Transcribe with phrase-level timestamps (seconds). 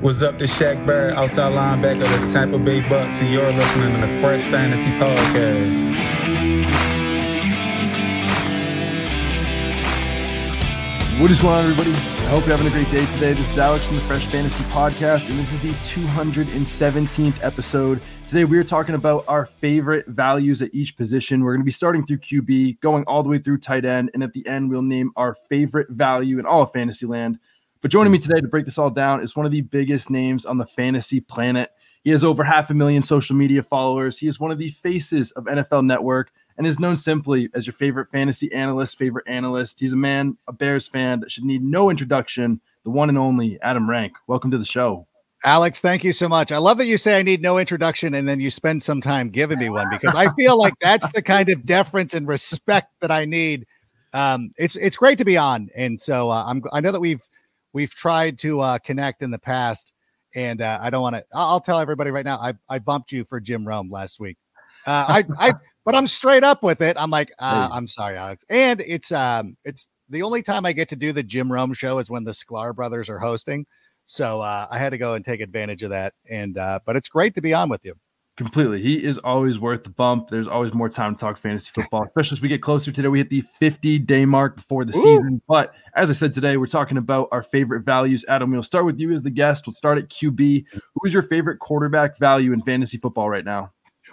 [0.00, 4.00] What's up, this Shaq Barrett, outside linebacker of the Tampa Bay Bucs, and you're listening
[4.00, 5.82] to the Fresh Fantasy Podcast.
[11.20, 11.90] What is going on, everybody?
[11.90, 13.32] I hope you're having a great day today.
[13.32, 18.00] This is Alex from the Fresh Fantasy Podcast, and this is the 217th episode.
[18.28, 21.42] Today, we are talking about our favorite values at each position.
[21.42, 24.22] We're going to be starting through QB, going all the way through tight end, and
[24.22, 27.40] at the end, we'll name our favorite value in all of fantasy land.
[27.80, 30.44] But joining me today to break this all down is one of the biggest names
[30.44, 31.70] on the fantasy planet.
[32.02, 34.18] He has over half a million social media followers.
[34.18, 37.74] He is one of the faces of NFL Network and is known simply as your
[37.74, 39.78] favorite fantasy analyst, favorite analyst.
[39.78, 43.60] He's a man, a Bears fan that should need no introduction, the one and only
[43.62, 44.14] Adam Rank.
[44.26, 45.06] Welcome to the show.
[45.44, 46.50] Alex, thank you so much.
[46.50, 49.30] I love that you say I need no introduction and then you spend some time
[49.30, 53.12] giving me one because I feel like that's the kind of deference and respect that
[53.12, 53.66] I need.
[54.12, 57.22] Um, it's it's great to be on, and so uh, I'm I know that we've
[57.72, 59.92] we've tried to uh, connect in the past,
[60.34, 61.24] and uh, I don't want to.
[61.34, 62.38] I'll tell everybody right now.
[62.38, 64.36] I I bumped you for Jim Rome last week.
[64.86, 66.96] Uh, I I but I'm straight up with it.
[66.98, 70.88] I'm like, uh, I'm sorry, Alex, and it's um it's the only time I get
[70.90, 73.66] to do the Jim Rome show is when the Sklar brothers are hosting.
[74.06, 77.08] So uh, I had to go and take advantage of that, and uh, but it's
[77.08, 77.94] great to be on with you.
[78.38, 78.80] Completely.
[78.80, 80.28] He is always worth the bump.
[80.28, 83.08] There's always more time to talk fantasy football, especially as we get closer today.
[83.08, 85.02] We hit the 50 day mark before the Ooh.
[85.02, 85.42] season.
[85.48, 88.24] But as I said today, we're talking about our favorite values.
[88.28, 89.66] Adam, we'll start with you as the guest.
[89.66, 90.66] We'll start at QB.
[90.72, 93.72] Who is your favorite quarterback value in fantasy football right now?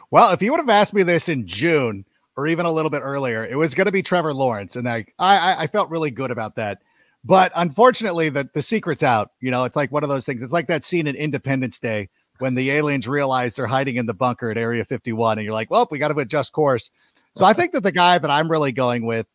[0.09, 2.03] Well, if you would have asked me this in June
[2.35, 4.75] or even a little bit earlier, it was going to be Trevor Lawrence.
[4.75, 6.81] And I, I, I felt really good about that.
[7.23, 9.33] But unfortunately, the, the secret's out.
[9.39, 10.41] You know, it's like one of those things.
[10.41, 14.13] It's like that scene in Independence Day when the aliens realize they're hiding in the
[14.13, 16.91] bunker at Area 51, and you're like, well, we got to adjust course.
[17.37, 19.27] So I think that the guy that I'm really going with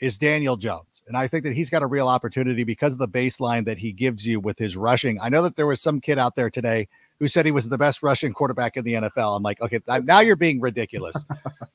[0.00, 1.02] is Daniel Jones.
[1.06, 3.92] And I think that he's got a real opportunity because of the baseline that he
[3.92, 5.20] gives you with his rushing.
[5.20, 7.76] I know that there was some kid out there today who said he was the
[7.76, 9.36] best rushing quarterback in the NFL.
[9.36, 11.22] I'm like, okay, now you're being ridiculous.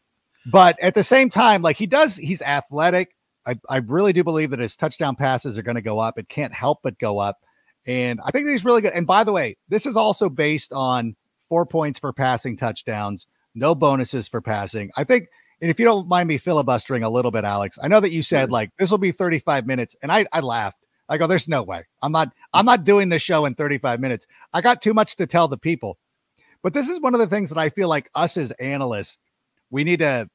[0.48, 3.16] but at the same time, like he does, he's athletic.
[3.46, 6.18] I, I really do believe that his touchdown passes are going to go up.
[6.18, 7.38] It can't help but go up.
[7.86, 8.94] And I think he's really good.
[8.94, 11.16] And by the way, this is also based on
[11.50, 14.92] four points for passing touchdowns, no bonuses for passing.
[14.98, 15.28] I think,
[15.62, 18.24] and if you don't mind me filibustering a little bit, Alex, I know that you
[18.24, 20.80] said like this will be 35 minutes, and I, I laughed.
[21.08, 21.86] I go, there's no way.
[22.02, 24.26] I'm not, I'm not doing this show in 35 minutes.
[24.54, 26.00] I got too much to tell the people.
[26.64, 29.20] But this is one of the things that I feel like us as analysts,
[29.70, 30.28] we need to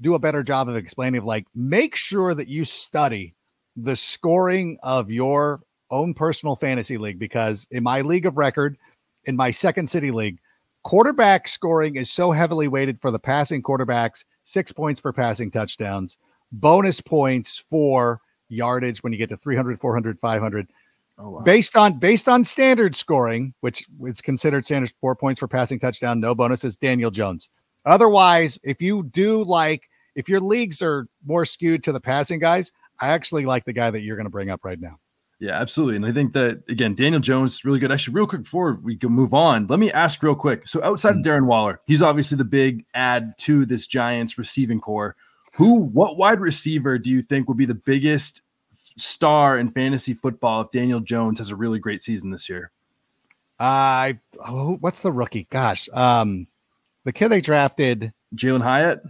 [0.00, 3.34] do a better job of explaining of like make sure that you study
[3.76, 8.76] the scoring of your own personal fantasy league because in my league of record,
[9.24, 10.38] in my second city league,
[10.82, 16.18] quarterback scoring is so heavily weighted for the passing quarterbacks, six points for passing touchdowns,
[16.52, 20.66] bonus points for yardage when you get to 300, 400, 500.
[21.18, 21.40] Oh, wow.
[21.40, 26.18] Based on based on standard scoring, which is considered standard four points for passing touchdown,
[26.18, 27.50] no bonuses, Daniel Jones.
[27.84, 29.82] Otherwise, if you do like
[30.14, 33.90] if your leagues are more skewed to the passing guys, I actually like the guy
[33.90, 34.98] that you're going to bring up right now.
[35.40, 35.96] Yeah, absolutely.
[35.96, 37.90] And I think that again, Daniel Jones is really good.
[37.90, 40.68] Actually, real quick before we can move on, let me ask real quick.
[40.68, 41.24] So outside of mm.
[41.24, 45.16] Darren Waller, he's obviously the big add to this Giants receiving corps.
[45.54, 48.42] Who, what wide receiver do you think will be the biggest
[48.98, 52.70] star in fantasy football if Daniel Jones has a really great season this year?
[53.58, 55.46] I uh, what's the rookie?
[55.50, 56.48] Gosh, um,
[57.04, 59.02] the kid they drafted, Jalin Hyatt.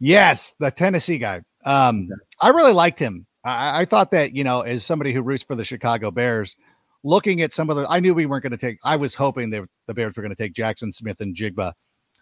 [0.00, 1.42] Yes, the Tennessee guy.
[1.64, 2.08] Um,
[2.40, 3.26] I really liked him.
[3.48, 6.56] I, I, thought that, you know, as somebody who roots for the Chicago Bears,
[7.02, 9.50] looking at some of the, I knew we weren't going to take, I was hoping
[9.50, 11.72] that the Bears were going to take Jackson Smith-Njigba.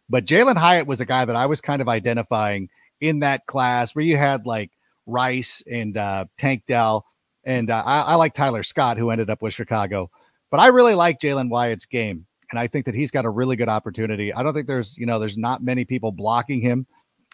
[0.08, 2.68] But Jalin Hyatt was a guy that I was kind of identifying
[3.00, 4.70] in that class where you had like
[5.06, 7.04] Rice and uh, Tank Dell.
[7.44, 10.10] And uh, I, I like Tyler Scott, who ended up with Chicago.
[10.50, 12.26] But I really like Jalin Hyatt's game.
[12.50, 14.32] And I think that he's got a really good opportunity.
[14.32, 16.86] I don't think there's, you know, there's not many people blocking him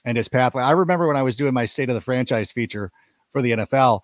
[0.04, 0.62] and his pathway.
[0.62, 2.91] I remember when I was doing my state of the franchise feature
[3.32, 4.00] for the NFL,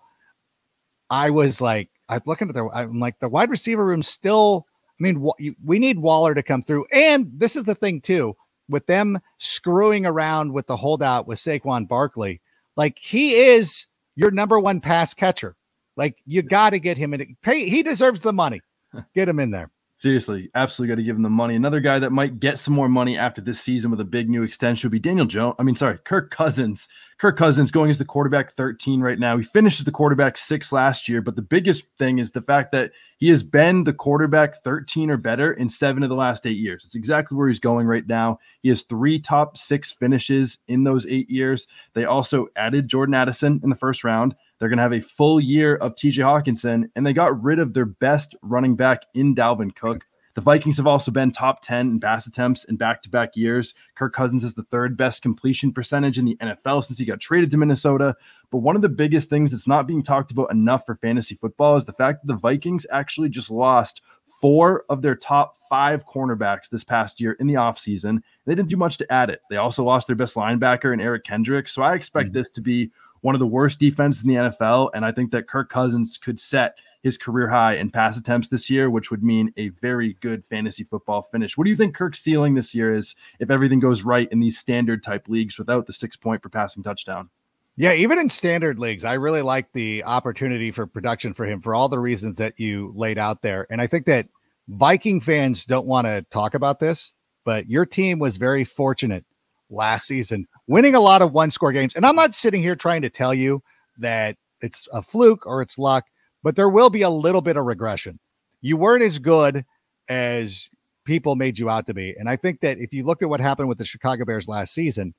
[1.09, 4.65] I was like, I'm looking at the, I'm like, the wide receiver room still.
[4.99, 5.29] I mean,
[5.63, 8.35] we need Waller to come through, and this is the thing too,
[8.67, 12.41] with them screwing around with the holdout with Saquon Barkley.
[12.75, 15.55] Like he is your number one pass catcher.
[15.95, 17.35] Like you got to get him in.
[17.41, 17.69] Pay.
[17.69, 18.61] He deserves the money.
[19.13, 19.69] Get him in there.
[19.99, 21.57] Seriously, absolutely got to give him the money.
[21.57, 24.43] Another guy that might get some more money after this season with a big new
[24.43, 25.55] extension would be Daniel Jones.
[25.59, 26.87] I mean, sorry, Kirk Cousins.
[27.17, 29.37] Kirk Cousins going as the quarterback 13 right now.
[29.37, 32.91] He finishes the quarterback six last year, but the biggest thing is the fact that
[33.17, 36.85] he has been the quarterback 13 or better in seven of the last eight years.
[36.85, 38.39] It's exactly where he's going right now.
[38.61, 41.67] He has three top six finishes in those eight years.
[41.93, 44.33] They also added Jordan Addison in the first round.
[44.59, 47.73] They're going to have a full year of TJ Hockenson, and they got rid of
[47.73, 50.05] their best running back in Dalvin Cook.
[50.35, 53.73] The Vikings have also been top 10 in pass attempts in back to back years.
[53.95, 57.51] Kirk Cousins is the third best completion percentage in the NFL since he got traded
[57.51, 58.15] to Minnesota.
[58.51, 61.75] But one of the biggest things that's not being talked about enough for fantasy football
[61.75, 64.01] is the fact that the Vikings actually just lost
[64.39, 68.21] four of their top five cornerbacks this past year in the offseason.
[68.45, 69.41] They didn't do much to add it.
[69.49, 71.69] They also lost their best linebacker in Eric Kendrick.
[71.69, 72.37] So I expect mm-hmm.
[72.37, 72.91] this to be
[73.21, 74.91] one of the worst defenses in the NFL.
[74.93, 78.69] And I think that Kirk Cousins could set his career high in pass attempts this
[78.69, 81.57] year, which would mean a very good fantasy football finish.
[81.57, 84.57] What do you think Kirk's ceiling this year is if everything goes right in these
[84.57, 87.29] standard type leagues without the six point per passing touchdown?
[87.77, 91.73] Yeah, even in standard leagues, I really like the opportunity for production for him for
[91.73, 93.65] all the reasons that you laid out there.
[93.69, 94.27] And I think that
[94.67, 97.13] Viking fans don't want to talk about this,
[97.45, 99.25] but your team was very fortunate
[99.69, 101.95] last season, winning a lot of one score games.
[101.95, 103.61] And I'm not sitting here trying to tell you
[103.97, 106.05] that it's a fluke or it's luck
[106.43, 108.19] but there will be a little bit of regression.
[108.61, 109.65] You weren't as good
[110.07, 110.69] as
[111.05, 112.15] people made you out to be.
[112.17, 114.73] And I think that if you look at what happened with the Chicago Bears last
[114.73, 115.13] season,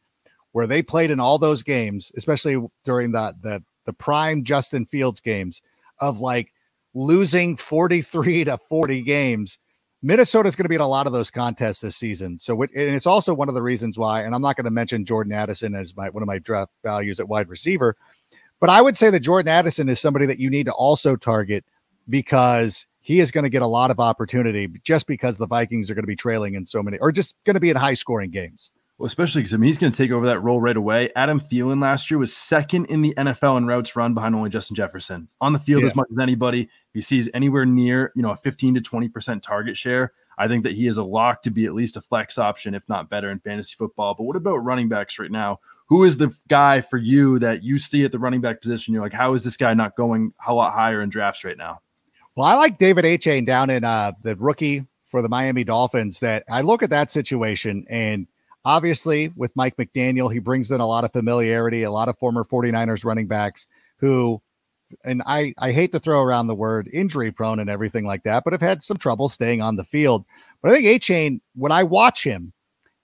[0.52, 5.20] where they played in all those games, especially during the the the prime Justin Fields
[5.20, 5.62] games
[6.00, 6.52] of like
[6.94, 9.58] losing 43 to 40 games,
[10.02, 12.38] Minnesota's going to be in a lot of those contests this season.
[12.38, 15.05] So, and it's also one of the reasons why, and I'm not going to mention
[15.05, 17.97] Jordan Addison as my one of my draft values at wide receiver,
[18.61, 21.64] but I would say that Jordan Addison is somebody that you need to also target
[22.08, 25.94] because he is going to get a lot of opportunity just because the Vikings are
[25.94, 28.31] going to be trailing in so many, or just going to be in high scoring
[28.31, 28.70] games.
[29.00, 31.11] Well, especially because I mean he's going to take over that role right away.
[31.17, 34.76] Adam Thielen last year was second in the NFL in routes run behind only Justin
[34.76, 35.88] Jefferson on the field yeah.
[35.88, 36.62] as much as anybody.
[36.62, 40.47] If he sees anywhere near you know a 15 to 20 percent target share, I
[40.49, 43.08] think that he is a lock to be at least a flex option, if not
[43.11, 44.14] better, in fantasy football.
[44.14, 45.58] But what about running backs right now?
[45.91, 48.94] who is the guy for you that you see at the running back position?
[48.94, 51.81] You're like, how is this guy not going a lot higher in drafts right now?
[52.37, 56.20] Well, I like De'Von Achane down in uh, the rookie for the Miami Dolphins.
[56.20, 58.29] That I look at that situation, and
[58.65, 62.45] obviously with Mike McDaniel, he brings in a lot of familiarity, a lot of former
[62.45, 63.67] 49ers running backs
[63.99, 64.41] who,
[65.05, 68.45] and I, I hate to throw around the word injury prone and everything like that,
[68.45, 70.25] but have had some trouble staying on the field.
[70.62, 72.53] But I think Achane, when I watch him,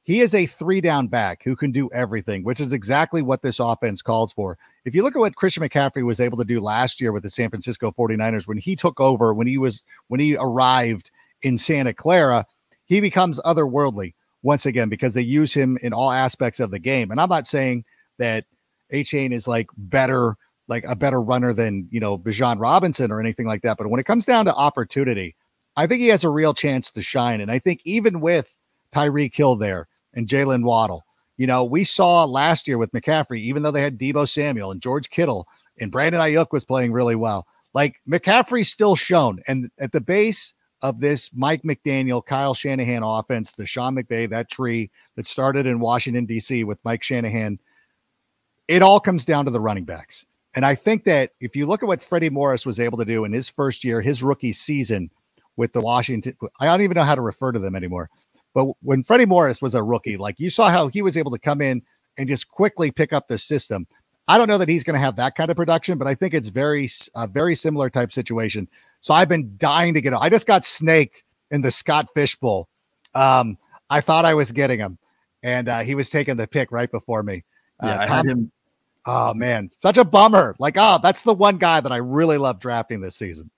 [0.03, 3.59] he is a three down back who can do everything, which is exactly what this
[3.59, 4.57] offense calls for.
[4.85, 7.31] If you look at what Christian McCaffrey was able to do last year with the
[7.31, 11.11] San Francisco 49ers when he took over, when he was when he arrived
[11.43, 12.47] in Santa Clara,
[12.85, 14.15] he becomes otherworldly
[14.47, 17.11] once again because they use him in all aspects of the game.
[17.11, 17.85] And I'm not saying
[18.19, 18.45] that
[18.93, 20.37] Achane is like better,
[20.69, 23.77] like a better runner than you know Bijan Robinson or anything like that.
[23.77, 25.37] But when it comes down to opportunity,
[25.77, 27.41] I think he has a real chance to shine.
[27.41, 28.57] And I think even with
[28.93, 31.05] Tyreek Hill there, and Jaylen Waddle.
[31.37, 34.81] You know, we saw last year with McCaffrey, even though they had Deebo Samuel and
[34.81, 35.47] George Kittle
[35.79, 37.47] and Brandon Aiyuk was playing really well.
[37.75, 39.43] Like McCaffrey's still shown.
[39.47, 44.51] And at the base of this Mike McDaniel, Kyle Shanahan offense, the Sean McVay, that
[44.51, 46.65] tree that started in Washington, D.C.
[46.65, 47.59] with Mike Shanahan,
[48.69, 50.27] it all comes down to the running backs.
[50.55, 53.25] And I think that if you look at what Freddie Morris was able to do
[53.25, 55.11] in his first year, his rookie season
[55.57, 58.11] with the Washington, I don't even know how to refer to them anymore.
[58.55, 61.39] But when Freddie Morris was a rookie, like you saw how he was able to
[61.39, 61.83] come in
[62.17, 63.87] and just quickly pick up the system.
[64.29, 66.35] I don't know that he's going to have that kind of production, but I think
[66.35, 68.69] it's very a very similar type situation.
[69.07, 70.13] So I've been dying to get.
[70.13, 70.19] Him.
[70.21, 71.23] I just got snaked
[71.53, 72.69] in the Scott Fish Bowl.
[73.15, 73.57] Um,
[73.89, 74.99] I thought I was getting him,
[75.45, 77.45] and uh, he was taking the pick right before me.
[77.81, 78.53] Uh, yeah, Tom, I had him.
[79.07, 80.57] Oh man, such a bummer.
[80.59, 83.49] Like, oh, that's the one guy that I really love drafting this season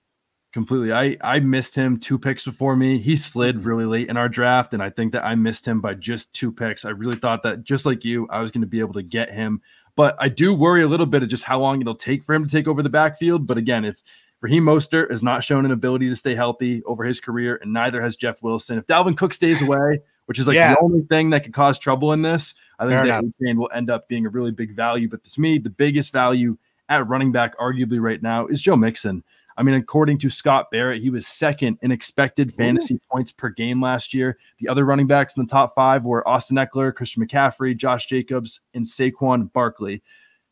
[0.53, 0.93] completely.
[0.93, 2.99] I I missed him two picks before me.
[2.99, 5.95] He slid really late in our draft, and I think that I missed him by
[5.95, 6.85] just two picks.
[6.85, 9.33] I really thought that just like you, I was going to be able to get
[9.33, 9.63] him,
[9.95, 12.45] but I do worry a little bit of just how long it'll take for him
[12.45, 13.47] to take over the backfield.
[13.47, 14.03] But again, if
[14.41, 18.01] Raheem Mostert has not shown an ability to stay healthy over his career, and neither
[18.01, 18.77] has Jeff Wilson.
[18.77, 20.75] If Dalvin Cook stays away, which is like yeah.
[20.75, 23.69] the only thing that could cause trouble in this, I think Fair that Achane will
[23.73, 25.09] end up being a really big value.
[25.09, 29.23] But to me, the biggest value at running back, arguably right now, is Joe Mixon.
[29.57, 33.01] I mean, according to Scott Barrett, he was second in expected fantasy Ooh.
[33.11, 34.37] points per game last year.
[34.59, 38.61] The other running backs in the top five were Austin Ekeler, Christian McCaffrey, Josh Jacobs,
[38.73, 40.01] and Saquon Barkley.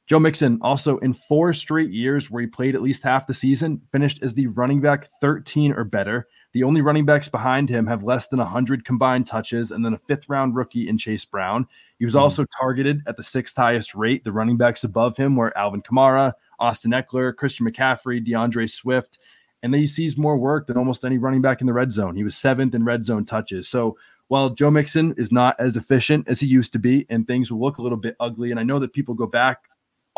[0.08, 3.82] Joe Mixon also in four straight years where he played at least half the season,
[3.92, 6.30] finished as the running back 13 or better.
[6.54, 9.98] The only running backs behind him have less than 100 combined touches, and then a
[9.98, 11.68] fifth round rookie in Chase Brown.
[12.00, 14.24] He was mm also targeted at the sixth highest rate.
[14.24, 19.20] The running backs above him were Alvin Kamara, Austin Ekeler, Christian McCaffrey, D'Andre Swift,
[19.62, 22.16] and then he sees more work than almost any running back in the red zone.
[22.16, 23.68] He was seventh in red zone touches.
[23.68, 23.98] So
[24.30, 27.60] while Joe Mixon is not as efficient as he used to be, and things will
[27.60, 29.66] look a little bit ugly, and I know that people go back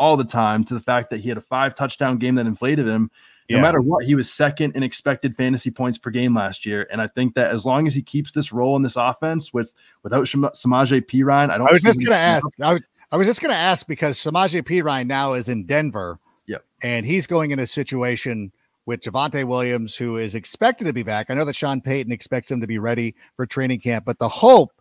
[0.00, 2.88] all the time to the fact that he had a five touchdown game that inflated
[2.88, 3.10] him.
[3.48, 3.62] No yeah.
[3.62, 7.08] matter what, he was second in expected fantasy points per game last year, and I
[7.08, 11.02] think that as long as he keeps this role in this offense with without Samaje
[11.02, 11.68] Perine, I don't.
[11.68, 12.46] I was just going to ask.
[12.60, 16.20] I was, I was just going to ask because Samaje Perine now is in Denver.
[16.46, 16.64] Yep.
[16.82, 18.52] And he's going in a situation
[18.86, 21.26] with Javonte Williams, who is expected to be back.
[21.28, 24.28] I know that Sean Payton expects him to be ready for training camp, but the
[24.28, 24.72] hope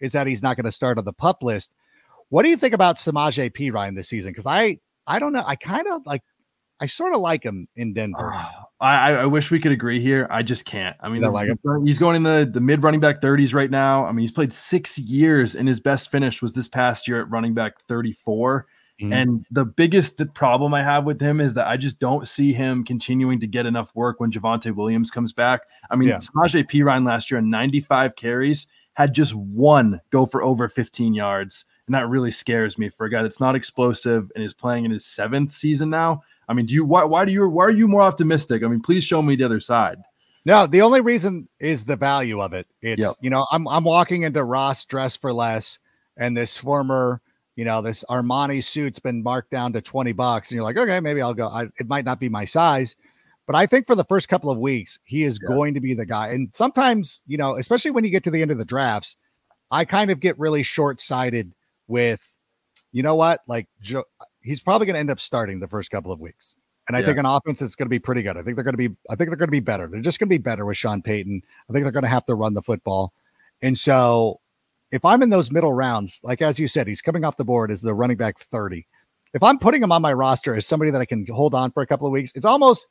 [0.00, 1.72] is that he's not going to start on the pup list.
[2.30, 4.32] What do you think about Samaje Perine this season?
[4.32, 5.44] Because I I don't know.
[5.46, 6.22] I kind of like
[6.80, 8.32] I sort of like him in Denver.
[8.32, 10.28] Uh, I, I wish we could agree here.
[10.30, 10.96] I just can't.
[11.00, 11.50] I mean, like
[11.84, 14.06] he's going in the, the mid running back 30s right now.
[14.06, 17.30] I mean, he's played six years, and his best finish was this past year at
[17.30, 18.66] running back 34.
[19.00, 19.12] Mm-hmm.
[19.12, 22.84] And the biggest problem I have with him is that I just don't see him
[22.84, 25.62] continuing to get enough work when Javonte Williams comes back.
[25.90, 26.18] I mean, yeah.
[26.18, 31.64] Samaje Perine last year on 95 carries had just one go for over 15 yards.
[31.88, 34.90] And that really scares me for a guy that's not explosive and is playing in
[34.90, 36.22] his seventh season now.
[36.46, 38.62] I mean, do you why why do you why are you more optimistic?
[38.62, 39.98] I mean, please show me the other side.
[40.44, 42.66] No, the only reason is the value of it.
[42.82, 43.14] It's yep.
[43.22, 45.78] you know, I'm I'm walking into Ross dress for less,
[46.18, 47.22] and this former,
[47.56, 51.00] you know, this Armani suit's been marked down to 20 bucks, and you're like, okay,
[51.00, 51.48] maybe I'll go.
[51.48, 52.96] I, it might not be my size,
[53.46, 55.48] but I think for the first couple of weeks, he is yeah.
[55.48, 56.28] going to be the guy.
[56.28, 59.16] And sometimes, you know, especially when you get to the end of the drafts,
[59.70, 61.52] I kind of get really short sighted
[61.88, 62.20] with,
[62.92, 64.04] you know what, like Joe
[64.42, 66.56] he's probably going to end up starting the first couple of weeks.
[66.88, 67.06] And I yeah.
[67.06, 68.38] think an offense is going to be pretty good.
[68.38, 68.96] I think they're going to be.
[69.10, 69.88] I think they're going to be better.
[69.88, 71.42] They're just going to be better with Sean Payton.
[71.68, 73.12] I think they're going to have to run the football.
[73.60, 74.40] And so,
[74.90, 77.70] if I'm in those middle rounds, like as you said, he's coming off the board
[77.70, 78.86] as the running back 30.
[79.34, 81.82] If I'm putting him on my roster as somebody that I can hold on for
[81.82, 82.88] a couple of weeks, it's almost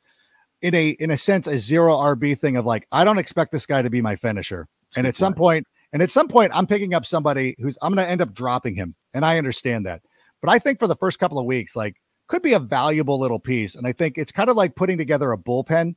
[0.62, 3.66] in a in a sense a zero RB thing of like I don't expect this
[3.66, 4.68] guy to be my finisher.
[4.84, 5.16] That's and at point.
[5.16, 8.22] some point, and at some point, I'm picking up somebody who's I'm going to end
[8.22, 10.02] up dropping him, and I understand that.
[10.40, 11.96] But I think for the first couple of weeks, like
[12.28, 13.74] could be a valuable little piece.
[13.74, 15.94] And I think it's kind of like putting together a bullpen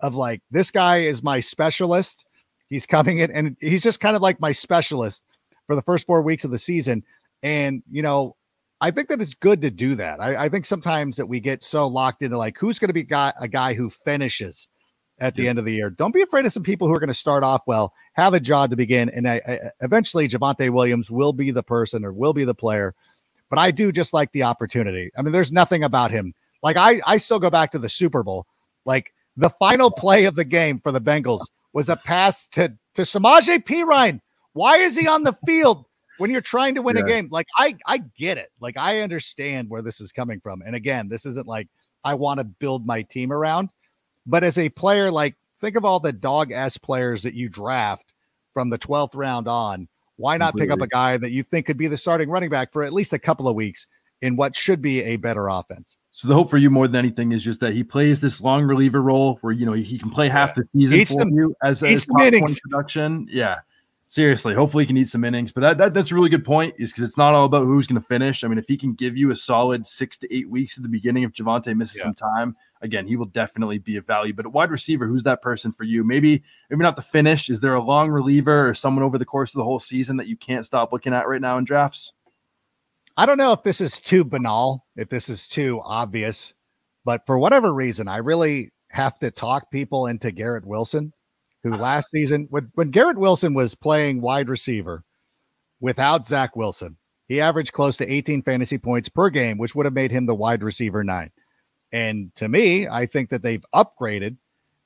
[0.00, 2.24] of like, this guy is my specialist.
[2.68, 5.24] He's coming in and he's just kind of like my specialist
[5.66, 7.02] for the first four weeks of the season.
[7.42, 8.36] And, you know,
[8.80, 10.20] I think that it's good to do that.
[10.20, 13.02] I, I think sometimes that we get so locked into like, who's going to be
[13.02, 14.68] guy, a guy who finishes
[15.20, 15.50] at the yeah.
[15.50, 15.90] end of the year.
[15.90, 18.40] Don't be afraid of some people who are going to start off well, have a
[18.40, 22.32] job to begin, and I, I, eventually Javonte Williams will be the person or will
[22.32, 22.94] be the player
[23.50, 25.10] but I do just like the opportunity.
[25.18, 26.32] I mean, there's nothing about him.
[26.62, 28.46] Like I, I still go back to the Super Bowl.
[28.86, 33.02] Like the final play of the game for the Bengals was a pass to to
[33.02, 34.20] Samaje Perine.
[34.52, 35.84] Why is he on the field
[36.18, 37.02] when you're trying to win yeah.
[37.02, 37.28] a game?
[37.30, 38.50] Like I, I get it.
[38.60, 40.62] Like I understand where this is coming from.
[40.64, 41.68] And again, this isn't like
[42.04, 43.70] I want to build my team around,
[44.26, 48.14] but as a player, like think of all the dog s players that you draft
[48.52, 50.66] from the 12th round on why not Completely.
[50.66, 52.92] pick up a guy that you think could be the starting running back for at
[52.92, 53.86] least a couple of weeks
[54.20, 55.96] in what should be a better offense?
[56.10, 58.64] So the hope for you more than anything is just that he plays this long
[58.64, 61.96] reliever role where you know he can play half the season for you as a
[61.96, 62.60] top innings.
[62.60, 63.28] production.
[63.30, 63.60] Yeah,
[64.08, 64.54] seriously.
[64.54, 65.52] Hopefully he can eat some innings.
[65.52, 67.86] But that, that that's a really good point is because it's not all about who's
[67.86, 68.44] going to finish.
[68.44, 70.90] I mean, if he can give you a solid six to eight weeks at the
[70.90, 72.02] beginning, if Javonte misses yeah.
[72.02, 74.32] some time, again, he will definitely be a value.
[74.32, 76.04] But a wide receiver, who's that person for you?
[76.04, 77.50] Maybe, maybe not the finish.
[77.50, 80.26] Is there a long reliever or someone over the course of the whole season that
[80.26, 82.12] you can't stop looking at right now in drafts?
[83.16, 86.54] I don't know if this is too banal, if this is too obvious,
[87.04, 91.12] but for whatever reason, I really have to talk people into Garrett Wilson,
[91.62, 91.76] who ah.
[91.76, 95.04] last season, when, when Garrett Wilson was playing wide receiver
[95.80, 96.96] without Zach Wilson,
[97.28, 100.34] he averaged close to 18 fantasy points per game, which would have made him the
[100.34, 101.30] wide receiver nine.
[101.92, 104.36] And to me, I think that they've upgraded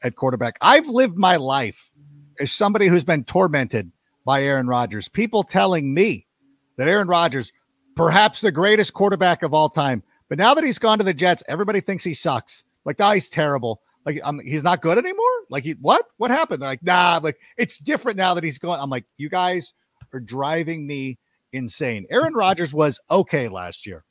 [0.02, 0.56] at quarterback.
[0.60, 1.90] I've lived my life
[2.40, 3.92] as somebody who's been tormented
[4.24, 5.08] by Aaron Rodgers.
[5.08, 6.26] People telling me
[6.76, 7.52] that Aaron Rodgers,
[7.94, 11.42] perhaps the greatest quarterback of all time, but now that he's gone to the Jets,
[11.46, 12.64] everybody thinks he sucks.
[12.84, 13.82] Like, oh, he's terrible.
[14.06, 15.24] Like, um, he's not good anymore.
[15.48, 16.06] Like, he, what?
[16.16, 16.62] What happened?
[16.62, 17.20] They're like, nah.
[17.22, 18.78] Like, it's different now that he's gone.
[18.80, 19.72] I'm like, you guys
[20.12, 21.18] are driving me
[21.52, 22.06] insane.
[22.10, 24.04] Aaron Rodgers was okay last year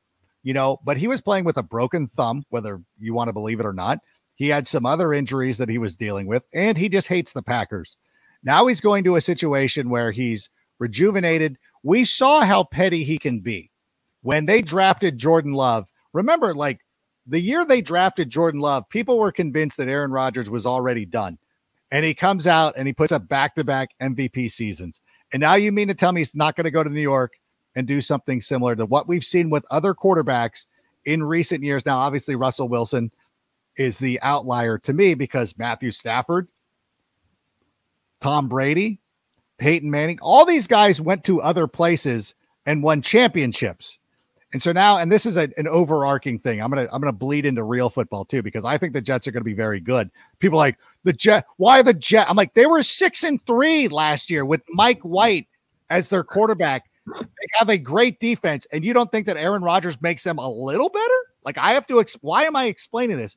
[0.44, 3.60] you know, but he was playing with a broken thumb, whether you want to believe
[3.60, 4.00] it or not.
[4.36, 7.42] He had some other injuries that he was dealing with, and he just hates the
[7.42, 7.98] Packers.
[8.44, 11.58] Now he's going to a situation where he's rejuvenated.
[11.82, 13.72] We saw how petty he can be
[14.22, 15.88] when they drafted Jordan Love.
[16.12, 16.82] Remember, like
[17.26, 21.38] the year they drafted Jordan Love, people were convinced that Aaron Rodgers was already done.
[21.92, 25.00] And he comes out and he puts up back to back MVP seasons.
[25.32, 27.34] And now you mean to tell me he's not going to go to New York
[27.76, 30.66] and do something similar to what we've seen with other quarterbacks
[31.06, 31.86] in recent years.
[31.86, 33.12] Now, obviously, Russell Wilson
[33.76, 36.48] is the outlier to me because Matthew Stafford,
[38.22, 39.00] Tom Brady,
[39.58, 44.00] Peyton Manning, all these guys went to other places and won championships.
[44.54, 46.62] And so now, and this is a, an overarching thing.
[46.62, 49.32] I'm gonna I'm gonna bleed into real football too because I think the Jets are
[49.32, 50.12] gonna be very good.
[50.38, 51.46] People like the Jet.
[51.58, 52.30] Why the Jet?
[52.30, 55.48] I'm like they were six and three last year with Mike White
[55.90, 56.86] as their quarterback.
[57.06, 60.50] They have a great defense, and you don't think that Aaron Rodgers makes them a
[60.50, 61.20] little better?
[61.44, 62.00] Like I have to.
[62.00, 63.36] Ex- why am I explaining this?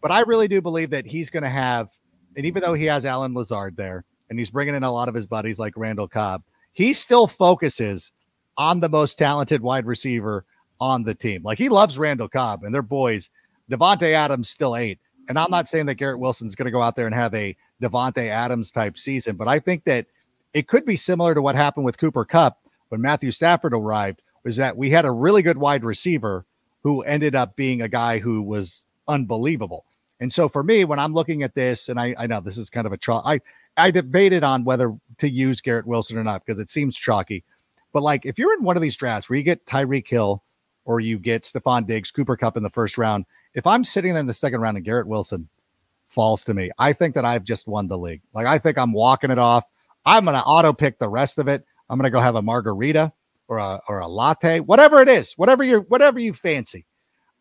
[0.00, 1.90] But I really do believe that he's going to have,
[2.36, 5.14] and even though he has Allen Lazard there, and he's bringing in a lot of
[5.14, 6.42] his buddies like Randall Cobb,
[6.72, 8.12] he still focuses
[8.56, 10.44] on the most talented wide receiver
[10.80, 11.42] on the team.
[11.42, 13.30] Like he loves Randall Cobb and their boys.
[13.70, 14.98] Davante Adams still ate.
[15.28, 17.56] And I'm not saying that Garrett Wilson's going to go out there and have a
[17.80, 20.06] Davante Adams type season, but I think that
[20.52, 22.58] it could be similar to what happened with Cooper Kupp
[22.92, 24.20] when Matthew Stafford arrived.
[24.44, 26.44] Was that we had a really good wide receiver
[26.82, 29.86] who ended up being a guy who was unbelievable.
[30.20, 32.68] And so for me, when I'm looking at this, and I, I know this is
[32.68, 33.40] kind of a chalk, I
[33.78, 37.44] I debated on whether to use Garrett Wilson or not because it seems chalky.
[37.94, 40.42] But like if you're in one of these drafts where you get Tyreek Hill
[40.84, 44.26] or you get Stefon Diggs, Cooper Kupp in the first round, if I'm sitting in
[44.26, 45.48] the second round and Garrett Wilson
[46.08, 48.20] falls to me, I think that I've just won the league.
[48.34, 49.64] Like I think I'm walking it off.
[50.04, 51.64] I'm gonna auto pick the rest of it.
[51.88, 53.12] I'm gonna go have a margarita
[53.48, 56.86] or a or a latte, whatever it is, whatever you whatever you fancy.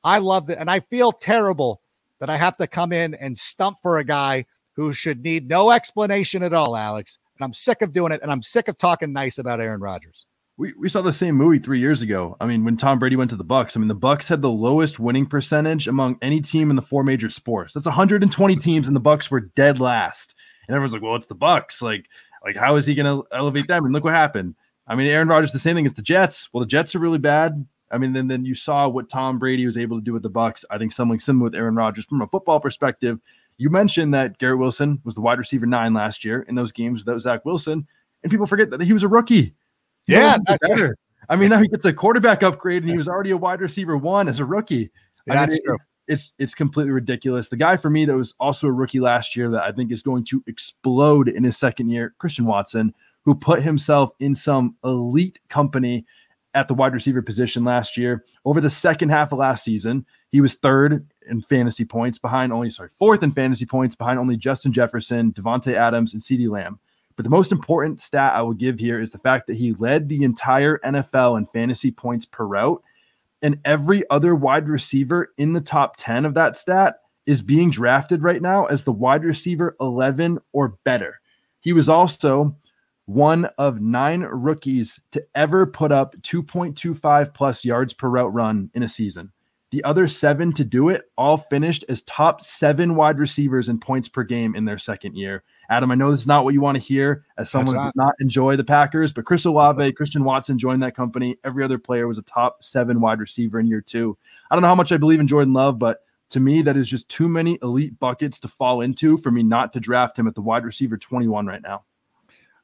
[0.03, 1.81] I love it, and I feel terrible
[2.19, 5.71] that I have to come in and stump for a guy who should need no
[5.71, 7.17] explanation at all, Alex.
[7.37, 10.25] And I'm sick of doing it, and I'm sick of talking nice about Aaron Rodgers.
[10.57, 12.37] We, we saw the same movie three years ago.
[12.39, 14.49] I mean, when Tom Brady went to the Bucs, I mean, the Bucs had the
[14.49, 17.73] lowest winning percentage among any team in the four major sports.
[17.73, 20.35] That's 120 teams, and the Bucs were dead last.
[20.67, 22.05] And everyone's like, "Well, it's the Bucks." Like,
[22.43, 24.55] like how is he going to elevate them?" And look what happened.
[24.87, 26.49] I mean, Aaron Rodgers, the same thing as the Jets.
[26.51, 27.65] Well, the Jets are really bad.
[27.91, 30.29] I mean, then then you saw what Tom Brady was able to do with the
[30.29, 30.63] Bucs.
[30.69, 33.19] I think something similar with Aaron Rodgers from a football perspective.
[33.57, 37.05] You mentioned that Garrett Wilson was the wide receiver nine last year in those games
[37.05, 37.85] without Zach Wilson,
[38.23, 39.53] and people forget that he was a rookie.
[40.05, 40.97] He yeah, that's better.
[41.29, 43.97] I mean, now he gets a quarterback upgrade, and he was already a wide receiver
[43.97, 44.91] one as a rookie.
[45.27, 45.75] That's mean, true.
[45.75, 47.49] It's, it's it's completely ridiculous.
[47.49, 50.03] The guy for me that was also a rookie last year that I think is
[50.03, 55.39] going to explode in his second year, Christian Watson, who put himself in some elite
[55.49, 56.05] company
[56.53, 58.25] at the wide receiver position last year.
[58.45, 62.69] Over the second half of last season, he was third in fantasy points behind only,
[62.71, 66.79] sorry, fourth in fantasy points behind only Justin Jefferson, Davante Adams, and CeeDee Lamb.
[67.15, 70.09] But the most important stat I will give here is the fact that he led
[70.09, 72.81] the entire NFL in fantasy points per route.
[73.41, 78.23] And every other wide receiver in the top 10 of that stat is being drafted
[78.23, 81.19] right now as the wide receiver 11 or better.
[81.59, 82.55] He was also
[83.05, 88.83] one of nine rookies to ever put up 2.25 plus yards per route run in
[88.83, 89.31] a season.
[89.71, 94.09] The other seven to do it all finished as top seven wide receivers in points
[94.09, 95.43] per game in their second year.
[95.69, 97.93] Adam, I know this is not what you want to hear as someone who does
[97.95, 101.37] not enjoy the Packers, but Chris Olave, Christian Watson joined that company.
[101.45, 104.17] Every other player was a top seven wide receiver in year two.
[104.49, 106.89] I don't know how much I believe in Jordan Love, but to me, that is
[106.89, 110.35] just too many elite buckets to fall into for me not to draft him at
[110.35, 111.83] the wide receiver 21 right now.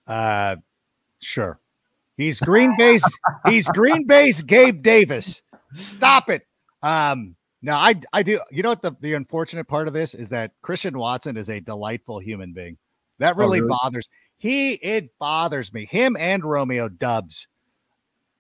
[0.08, 0.56] Uh,
[1.20, 1.60] sure.
[2.16, 3.04] He's Green Bay's.
[3.48, 5.42] he's Green Bay's Gabe Davis.
[5.74, 6.47] Stop it.
[6.84, 8.40] Um, no, I I do.
[8.52, 11.60] You know what the the unfortunate part of this is that Christian Watson is a
[11.60, 12.78] delightful human being.
[13.20, 13.70] That really, oh, really?
[13.70, 14.74] bothers he.
[14.74, 15.86] It bothers me.
[15.86, 17.48] Him and Romeo Doubs,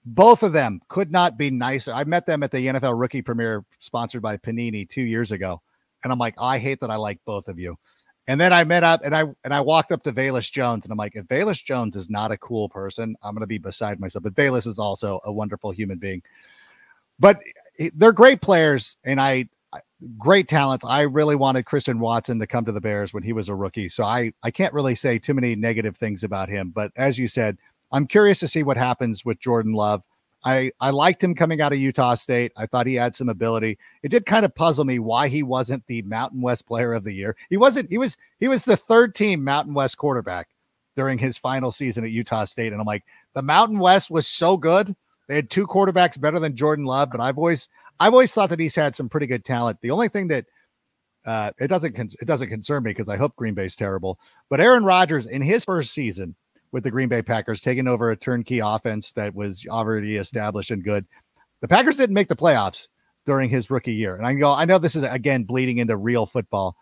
[0.05, 1.91] Both of them could not be nicer.
[1.93, 5.61] I met them at the NFL rookie premiere sponsored by Panini two years ago.
[6.03, 7.77] And I'm like, I hate that I like both of you.
[8.27, 10.91] And then I met up and I and I walked up to Velus Jones and
[10.91, 14.23] I'm like, if Velus Jones is not a cool person, I'm gonna be beside myself.
[14.23, 16.21] But Velus is also a wonderful human being.
[17.19, 17.39] But
[17.95, 19.47] they're great players and I
[20.17, 20.85] great talents.
[20.85, 23.89] I really wanted Christian Watson to come to the Bears when he was a rookie.
[23.89, 26.71] So I I can't really say too many negative things about him.
[26.73, 27.57] But as you said,
[27.91, 30.03] I'm curious to see what happens with Jordan Love.
[30.43, 32.51] I, I liked him coming out of Utah State.
[32.55, 33.77] I thought he had some ability.
[34.03, 37.11] It did kind of puzzle me why he wasn't the Mountain West Player of the
[37.11, 37.35] Year.
[37.49, 37.89] He wasn't.
[37.89, 38.17] He was.
[38.39, 40.49] He was the third team Mountain West quarterback
[40.95, 44.57] during his final season at Utah State, and I'm like, the Mountain West was so
[44.57, 44.95] good.
[45.27, 48.59] They had two quarterbacks better than Jordan Love, but I've always I've always thought that
[48.59, 49.79] he's had some pretty good talent.
[49.81, 50.45] The only thing that
[51.25, 54.19] uh, it doesn't con- it doesn't concern me because I hope Green Bay's terrible.
[54.49, 56.35] But Aaron Rodgers in his first season
[56.71, 60.83] with the Green Bay Packers, taking over a turnkey offense that was already established and
[60.83, 61.05] good.
[61.61, 62.87] The Packers didn't make the playoffs
[63.25, 64.15] during his rookie year.
[64.15, 66.77] And I go, I know this is again bleeding into real football.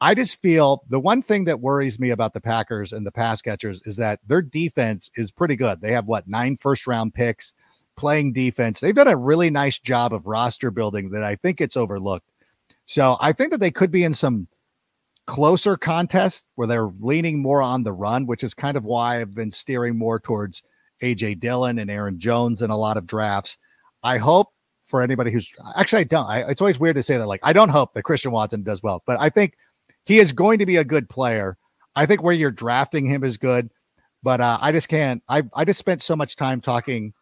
[0.00, 3.40] I just feel the one thing that worries me about the Packers and the pass
[3.40, 5.80] catchers is that their defense is pretty good.
[5.80, 7.52] They have what nine first round picks
[7.96, 8.80] playing defense.
[8.80, 12.28] They've done a really nice job of roster building that I think it's overlooked.
[12.86, 14.48] So I think that they could be in some
[15.26, 19.34] closer contest where they're leaning more on the run, which is kind of why I've
[19.34, 20.62] been steering more towards
[21.02, 23.56] AJ Dillon and Aaron Jones in a lot of drafts.
[24.02, 24.48] I hope
[24.86, 26.26] for anybody who's actually I don't.
[26.26, 27.26] I, it's always weird to say that.
[27.26, 29.56] Like I don't hope that Christian Watson does well, but I think
[30.04, 31.56] he is going to be a good player.
[31.96, 33.70] I think where you're drafting him is good,
[34.22, 35.22] but uh, I just can't.
[35.28, 37.14] I I just spent so much time talking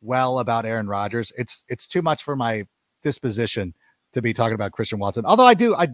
[0.00, 1.32] well about Aaron Rodgers.
[1.36, 2.64] It's it's too much for my
[3.02, 3.74] disposition
[4.12, 5.24] to be talking about Christian Watson.
[5.24, 5.88] Although I do, I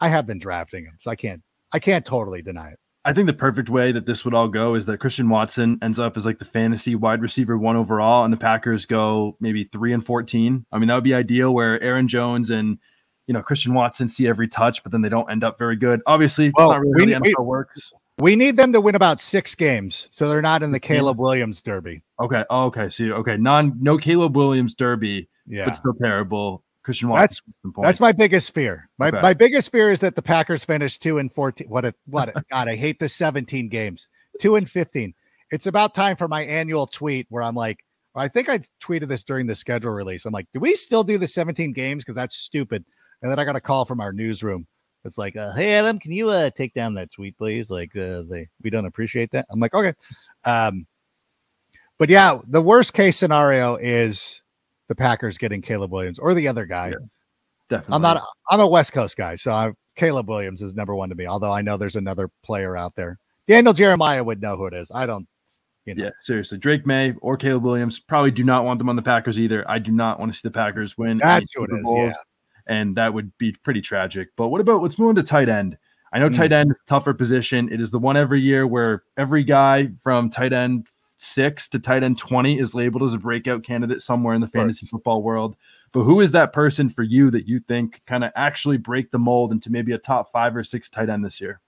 [0.00, 2.78] I have been drafting him, so I can't I can't totally deny it.
[3.04, 5.98] I think the perfect way that this would all go is that Christian Watson ends
[5.98, 9.92] up as like the fantasy wide receiver one overall, and the Packers go maybe three
[9.92, 10.66] and fourteen.
[10.70, 12.78] I mean, that would be ideal where Aaron Jones and
[13.26, 16.02] you know Christian Watson see every touch, but then they don't end up very good.
[16.06, 17.92] Obviously, well, not really we, how the NFL works.
[18.20, 20.94] We need them to win about six games, so they're not in the mm-hmm.
[20.94, 22.02] Caleb Williams Derby.
[22.20, 22.44] Okay.
[22.50, 22.88] Oh, okay.
[22.88, 25.64] So okay, non no Caleb Williams Derby, yeah.
[25.64, 26.62] but still terrible.
[26.82, 27.54] Christian Watson.
[27.64, 28.88] That's that's my biggest fear.
[28.98, 29.20] My okay.
[29.20, 31.68] my biggest fear is that the Packers finish two and fourteen.
[31.68, 32.68] What a what a, God!
[32.68, 34.06] I hate the seventeen games.
[34.40, 35.14] Two and fifteen.
[35.50, 39.24] It's about time for my annual tweet where I'm like, I think I tweeted this
[39.24, 40.24] during the schedule release.
[40.24, 42.04] I'm like, do we still do the 17 games?
[42.04, 42.84] Because that's stupid.
[43.22, 44.66] And then I got a call from our newsroom.
[45.04, 47.70] It's like, uh, hey Adam, can you uh, take down that tweet, please?
[47.70, 49.46] Like, uh, they we don't appreciate that.
[49.50, 49.94] I'm like, okay.
[50.44, 50.86] Um,
[51.98, 54.42] but yeah, the worst case scenario is
[54.88, 56.88] the Packers getting Caleb Williams or the other guy.
[56.88, 56.96] Yeah,
[57.68, 57.94] definitely.
[57.94, 58.24] I'm not.
[58.50, 61.26] I'm a West Coast guy, so I, Caleb Williams is number one to me.
[61.26, 63.18] Although I know there's another player out there.
[63.46, 64.92] Daniel Jeremiah would know who it is.
[64.94, 65.26] I don't.
[65.86, 66.04] You know.
[66.04, 69.38] Yeah, seriously, Drake Maye or Caleb Williams probably do not want them on the Packers
[69.38, 69.68] either.
[69.68, 71.18] I do not want to see the Packers win.
[71.18, 71.94] That's who it is.
[71.94, 72.12] Yeah.
[72.66, 74.28] And that would be pretty tragic.
[74.36, 75.76] But what about let's move into tight end.
[76.12, 76.36] I know mm.
[76.36, 77.72] tight end is a tougher position.
[77.72, 82.02] It is the one every year where every guy from tight end six to tight
[82.02, 85.54] end 20 is labeled as a breakout candidate somewhere in the fantasy football world.
[85.92, 89.18] But who is that person for you that you think kind of actually break the
[89.18, 91.60] mold into maybe a top five or six tight end this year?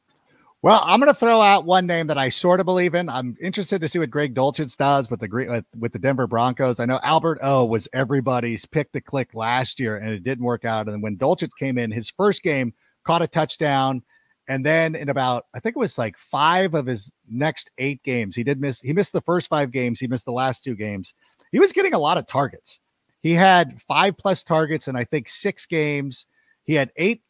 [0.62, 3.09] Well, I'm going to throw out one name that I sort of believe in.
[3.09, 6.29] I'm interested to see what Greg Dulcich does with the with, uh, with the Denver
[6.29, 6.79] Broncos.
[6.79, 10.64] I know Albert O was everybody's pick to click last year, and it didn't work
[10.64, 10.88] out.
[10.88, 12.72] And when Dulcich came in, his first game
[13.05, 14.03] caught a touchdown,
[14.46, 18.37] and then in about, I think it was like five of his next eight games,
[18.37, 19.98] he did miss, he missed the first five games.
[19.98, 21.14] He missed the last two games.
[21.51, 22.79] He was getting a lot of targets.
[23.20, 26.27] He had five plus targets in I think six games.
[26.62, 27.22] He had eight,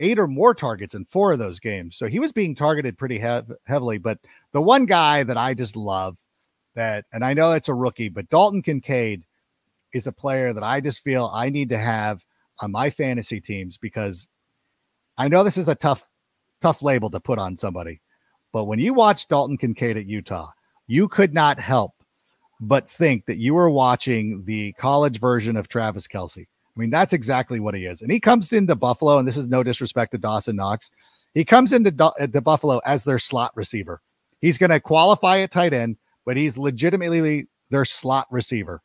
[0.00, 1.96] eight or more targets in four of those games.
[1.96, 3.98] So he was being targeted pretty hev- heavily.
[3.98, 4.18] But
[4.52, 6.18] the one guy that I just love
[6.74, 9.24] that, and I know it's a rookie, but Dalton Kincaid
[9.92, 12.22] is a player that I just feel I need to have
[12.60, 14.28] on my fantasy teams because
[15.18, 16.06] I know this is a tough
[16.62, 18.00] tough label to put on somebody.
[18.52, 20.50] But when you watch Dalton Kincaid at Utah,
[20.86, 21.92] you could not help
[22.60, 26.46] but think that you were watching the college version of Travis Kelce.
[26.76, 28.02] I mean, that's exactly what he is.
[28.02, 30.90] And he comes into Buffalo, and this is no disrespect to Dawson Knox.
[31.34, 34.02] He comes into uh, the Buffalo as their slot receiver.
[34.40, 38.82] He's going to qualify at tight end, but he's legitimately their slot receiver.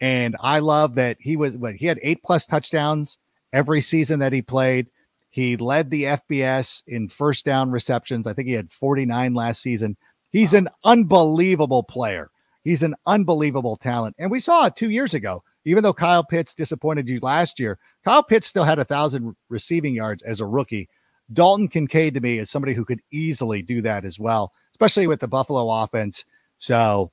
[0.00, 3.18] And I love that he was what he had eight plus touchdowns
[3.52, 4.88] every season that he played.
[5.30, 8.26] He led the FBS in first down receptions.
[8.26, 9.96] I think he had 49 last season.
[10.30, 12.30] He's an unbelievable player.
[12.64, 14.16] He's an unbelievable talent.
[14.18, 15.42] And we saw it two years ago.
[15.64, 19.94] Even though Kyle Pitts disappointed you last year, Kyle Pitts still had a thousand receiving
[19.94, 20.88] yards as a rookie.
[21.32, 25.20] Dalton Kincaid to me is somebody who could easily do that as well, especially with
[25.20, 26.24] the Buffalo offense.
[26.58, 27.12] So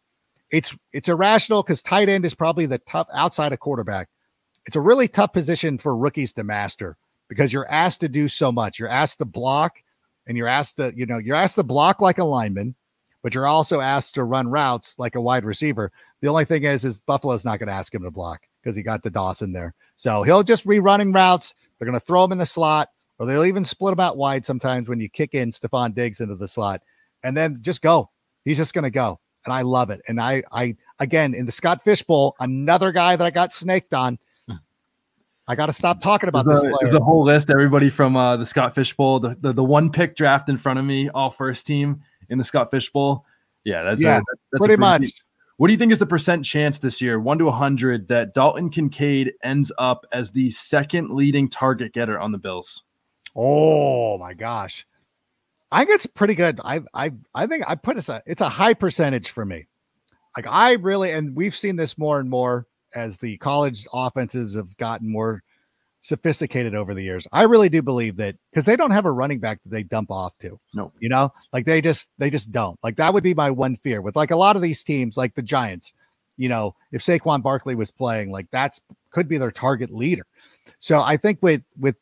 [0.52, 4.10] it's it's irrational because tight end is probably the tough outside of quarterback.
[4.66, 8.52] It's a really tough position for rookies to master because you're asked to do so
[8.52, 8.80] much.
[8.80, 9.82] You're asked to block
[10.28, 12.76] and you're asked to, you know, you're asked to block like a lineman,
[13.24, 15.92] but you're also asked to run routes like a wide receiver.
[16.22, 18.84] The only thing is, is Buffalo's not going to ask him to block because he
[18.84, 19.74] got the Dawson there.
[19.96, 21.56] So he'll just rerunning routes.
[21.78, 24.46] They're going to throw him in the slot, or they'll even split him out wide
[24.46, 26.82] sometimes when you kick in Stefon Diggs into the slot,
[27.24, 28.10] and then just go.
[28.44, 30.02] He's just going to go, and I love it.
[30.08, 34.20] And I, I again in the Scott Fishbowl, another guy that I got snaked on
[35.50, 36.74] I got to stop talking about is this.
[36.84, 40.16] Is the whole list everybody from uh, the Scott Fishbowl, the, the, the one pick
[40.16, 43.26] draft in front of me, all first team in the Scott Fishbowl.
[43.64, 45.02] Yeah, that's yeah, a, that's pretty, much.
[45.02, 45.14] Deep.
[45.60, 48.34] What do you think is the percent chance this year, one to a hundred, that
[48.34, 52.86] Dalton Kincaid ends up as the second leading target getter on the Bills?
[53.36, 54.88] Oh my gosh,
[55.70, 56.62] I think it's pretty good.
[56.64, 58.10] I I I think I put it.
[58.26, 59.68] It's a high percentage for me.
[60.38, 64.78] Like I really, and we've seen this more and more as the college offenses have
[64.78, 65.44] gotten more
[66.02, 67.28] sophisticated over the years.
[67.32, 70.12] I really do believe that because they don't have a running back that they dump
[70.12, 70.60] off to.
[70.74, 72.80] No, you know, like they just they just don't.
[72.84, 75.36] Like that would be my one fear with like a lot of these teams, like
[75.36, 75.94] the Giants.
[76.38, 78.80] You know, if Saquon Barkley was playing, like that's
[79.12, 80.26] could be their target leader.
[80.80, 81.96] So I think with with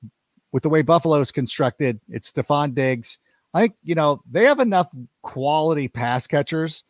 [0.52, 3.18] with the way Buffalo is constructed, it's Stefon Diggs.
[3.54, 4.90] I think you know they have enough
[5.24, 6.84] quality pass catchers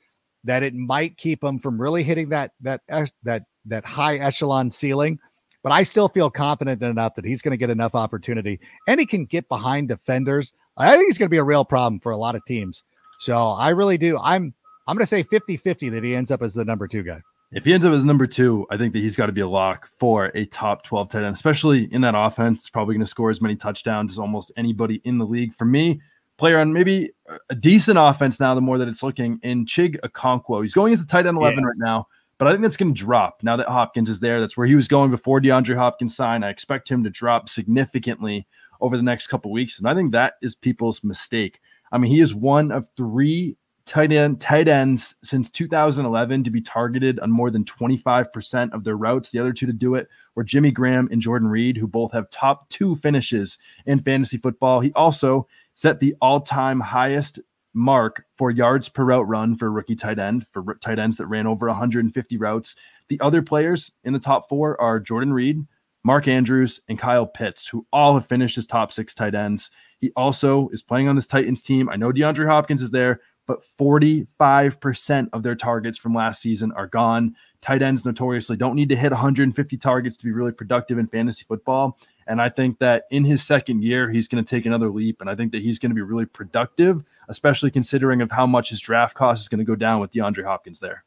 [0.43, 2.81] that it might keep them from really hitting that that
[3.23, 5.19] that that high echelon ceiling.
[5.63, 9.05] But I still feel confident enough that he's going to get enough opportunity and he
[9.05, 10.53] can get behind defenders.
[10.77, 12.83] I think he's going to be a real problem for a lot of teams.
[13.19, 14.17] So I really do.
[14.19, 14.53] I'm
[14.87, 17.21] I'm going to say 50-50 that he ends up as the number 2 guy.
[17.51, 19.47] If he ends up as number two, I think that he's got to be a
[19.47, 22.59] lock for a top 12 tight end, especially in that offense.
[22.59, 25.55] It's probably going to score as many touchdowns as almost anybody in the league.
[25.55, 26.01] For me,
[26.37, 27.11] player on maybe
[27.49, 30.61] a decent offense now, the more that it's looking in Chig Okonkwo.
[30.61, 31.65] He's going as the tight end 11 yeah.
[31.65, 32.07] right now.
[32.37, 34.39] But I think that's going to drop now that Hopkins is there.
[34.39, 36.45] That's where he was going before DeAndre Hopkins signed.
[36.45, 38.47] I expect him to drop significantly
[38.79, 39.79] over the next couple weeks.
[39.79, 41.59] And I think that is people's mistake.
[41.91, 46.61] I mean, he is one of three tight end tight ends since 2011 to be
[46.61, 49.31] targeted on more than 25% of their routes.
[49.31, 52.29] The other two to do it were Jimmy Graham and Jordan Reed, who both have
[52.29, 54.81] top two finishes in fantasy football.
[54.81, 57.39] He also set the all-time highest
[57.77, 61.45] mark for yards per route run for rookie tight end for tight ends that ran
[61.45, 62.75] over 150 routes.
[63.07, 65.63] The other players in the top four are Jordan Reed,
[66.03, 69.69] Mark Andrews, and Kyle Pitts, who all have finished as top six tight ends.
[69.99, 71.87] He also is playing on this Titans team.
[71.87, 76.87] I know DeAndre Hopkins is there, but 45% of their targets from last season are
[76.87, 77.35] gone.
[77.61, 81.45] Tight ends notoriously don't need to hit 150 targets to be really productive in fantasy
[81.47, 81.99] football.
[82.27, 85.21] And I think that in his second year, he's going to take another leap.
[85.21, 88.69] And I think that he's going to be really productive, especially considering of how much
[88.69, 91.03] his draft cost is going to go down with DeAndre Hopkins there.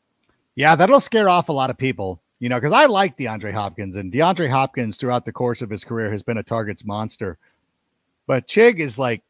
[0.54, 3.96] Yeah, that'll scare off a lot of people, you know, because I like DeAndre Hopkins
[3.96, 7.38] and DeAndre Hopkins throughout the course of his career has been a targets monster.
[8.26, 9.22] But Chig is like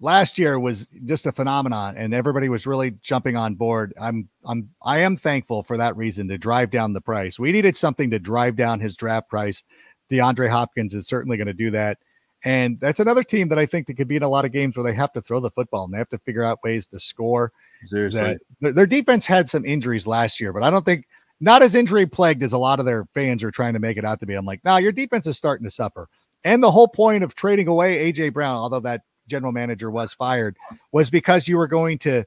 [0.00, 3.94] last year was just a phenomenon and everybody was really jumping on board.
[4.00, 7.38] I'm I'm I am thankful for that reason to drive down the price.
[7.38, 9.64] We needed something to drive down his draft price
[10.10, 11.98] DeAndre Hopkins is certainly going to do that.
[12.44, 14.76] And that's another team that I think that could be in a lot of games
[14.76, 17.00] where they have to throw the football and they have to figure out ways to
[17.00, 17.52] score.
[17.86, 18.36] Seriously.
[18.60, 21.06] Their defense had some injuries last year, but I don't think
[21.40, 24.04] not as injury plagued as a lot of their fans are trying to make it
[24.04, 24.34] out to be.
[24.34, 26.08] I'm like, now your defense is starting to suffer.
[26.44, 30.56] And the whole point of trading away AJ Brown, although that general manager was fired,
[30.92, 32.24] was because you were going to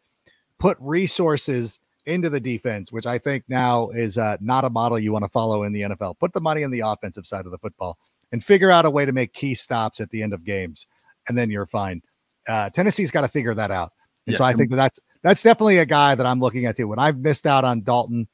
[0.57, 5.11] put resources into the defense, which I think now is uh, not a model you
[5.11, 6.17] want to follow in the NFL.
[6.19, 7.97] Put the money on the offensive side of the football
[8.31, 10.87] and figure out a way to make key stops at the end of games,
[11.27, 12.01] and then you're fine.
[12.47, 13.91] Uh, Tennessee's got to figure that out,
[14.25, 14.37] and yeah.
[14.37, 16.87] so I think that that's that's definitely a guy that I'm looking at too.
[16.87, 18.27] When I've missed out on Dalton,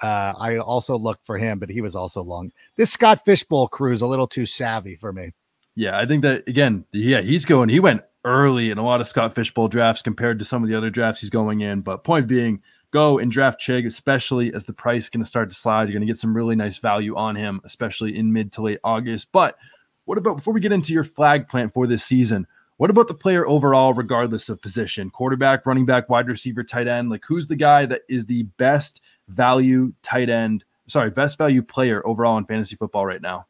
[0.00, 2.52] uh, I also looked for him, but he was also long.
[2.76, 5.34] This Scott Fishbowl crew is a little too savvy for me.
[5.74, 7.68] Yeah, I think that again, yeah, he's going.
[7.68, 10.76] He went early in a lot of Scott Fishbowl drafts compared to some of the
[10.76, 11.80] other drafts he's going in.
[11.80, 15.50] But point being, go and draft Chig, especially as the price is going to start
[15.50, 15.84] to slide.
[15.84, 18.80] You're going to get some really nice value on him, especially in mid to late
[18.84, 19.28] August.
[19.32, 19.56] But
[20.04, 22.46] what about before we get into your flag plant for this season?
[22.78, 25.10] What about the player overall, regardless of position?
[25.10, 27.10] Quarterback, running back, wide receiver, tight end.
[27.10, 30.64] Like, who's the guy that is the best value tight end?
[30.86, 33.46] Sorry, best value player overall in fantasy football right now?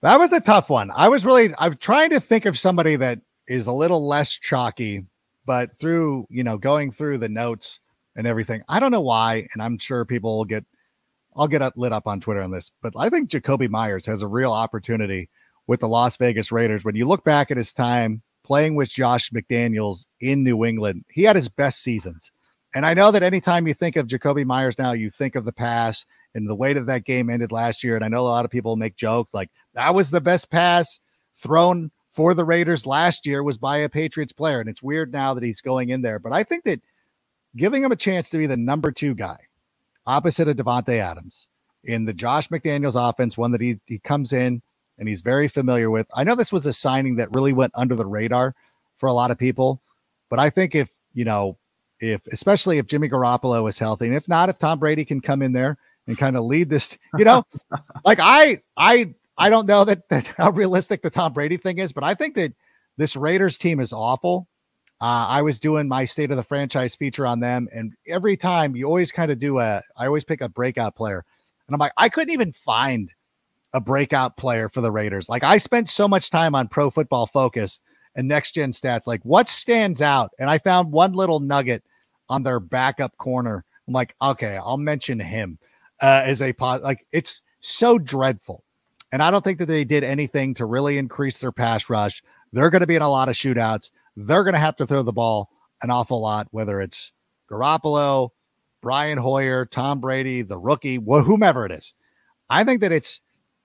[0.00, 0.92] That was a tough one.
[0.92, 5.04] I was really, I'm trying to think of somebody that is a little less chalky,
[5.44, 7.80] but through, you know, going through the notes,
[8.16, 8.62] and everything.
[8.68, 10.64] I don't know why, and I'm sure people will get
[11.34, 14.28] I'll get lit up on Twitter on this, but I think Jakobi Meyers has a
[14.28, 15.30] real opportunity
[15.66, 16.84] with the Las Vegas Raiders.
[16.84, 21.22] When you look back at his time playing with Josh McDaniels in New England, he
[21.22, 22.30] had his best seasons.
[22.74, 25.52] And I know that anytime you think of Jakobi Meyers now, you think of the
[25.52, 27.96] pass and the way that that game ended last year.
[27.96, 30.98] And I know a lot of people make jokes like that was the best pass
[31.34, 34.60] thrown for the Raiders last year was by a Patriots player.
[34.60, 36.18] And it's weird now that he's going in there.
[36.18, 36.80] But I think that
[37.56, 39.38] giving him a chance to be the number two guy
[40.06, 41.48] opposite of Davante Adams
[41.84, 44.62] in the Josh McDaniels offense, one that he, he comes in
[44.98, 46.06] and he's very familiar with.
[46.14, 48.54] I know this was a signing that really went under the radar
[48.98, 49.80] for a lot of people,
[50.30, 51.58] but I think if, you know,
[52.00, 55.42] if especially if Jimmy Garoppolo is healthy, and if not, if Tom Brady can come
[55.42, 57.44] in there and kind of lead this, you know,
[58.04, 61.92] like I, I, I don't know that, that how realistic the Tom Brady thing is,
[61.92, 62.52] but I think that
[62.96, 64.48] this Raiders team is awful.
[65.02, 68.76] Uh, I was doing my state of the franchise feature on them, and every time
[68.76, 71.24] you always kind of do a, I always pick a breakout player,
[71.66, 73.10] and I'm like, I couldn't even find
[73.72, 75.28] a breakout player for the Raiders.
[75.28, 77.80] Like I spent so much time on Pro Football Focus
[78.14, 81.82] and Next Gen Stats, like what stands out, and I found one little nugget
[82.28, 83.64] on their backup corner.
[83.88, 85.58] I'm like, okay, I'll mention him
[86.00, 86.84] uh, as a pot.
[86.84, 88.62] Like it's so dreadful,
[89.10, 92.22] and I don't think that they did anything to really increase their pass rush.
[92.52, 95.02] They're going to be in a lot of shootouts they're going to have to throw
[95.02, 95.50] the ball
[95.82, 97.12] an awful lot, whether it's
[97.50, 98.30] Garoppolo,
[98.80, 101.94] Brian Hoyer, Tom Brady, the rookie, wh- whomever it is.
[102.50, 103.20] I think that it's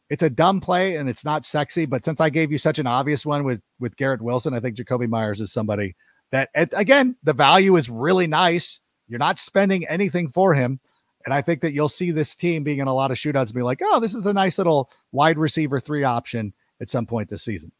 [0.09, 1.85] it's a dumb play and it's not sexy.
[1.85, 4.77] But since I gave you such an obvious one with with Garrett Wilson, I think
[4.77, 5.95] Jakobi Meyers is somebody
[6.31, 8.79] that again the value is really nice.
[9.07, 10.79] You're not spending anything for him.
[11.25, 13.53] And I think that you'll see this team being in a lot of shootouts and
[13.53, 17.29] be like, oh, this is a nice little wide receiver three option at some point
[17.29, 17.71] this season.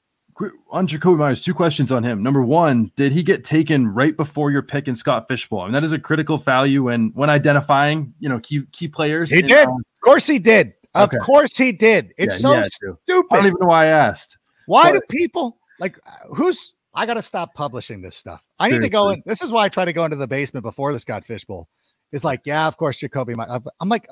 [0.69, 2.21] On Jakobi Meyers, two questions on him.
[2.21, 5.62] Number one, did he get taken right before your pick in Scott Fish Bowl?
[5.62, 9.32] I mean, that is a critical value when when identifying, you know, key key players.
[9.32, 9.67] He did.
[9.67, 10.73] Um, of course he did.
[10.93, 11.17] Of okay.
[11.17, 12.13] course he did.
[12.17, 13.28] It's yeah, so stupid.
[13.32, 14.38] I don't even know why I asked.
[14.67, 15.97] Why but, do people like
[16.36, 18.43] who's I got to stop publishing this stuff.
[18.58, 18.80] I Seriously.
[18.80, 19.23] need to go in.
[19.26, 21.67] This is why I try to go into the basement before the Scott Fish Bowl.
[22.12, 23.36] It's like, yeah, of course, Jakobi.
[23.80, 24.08] I'm like,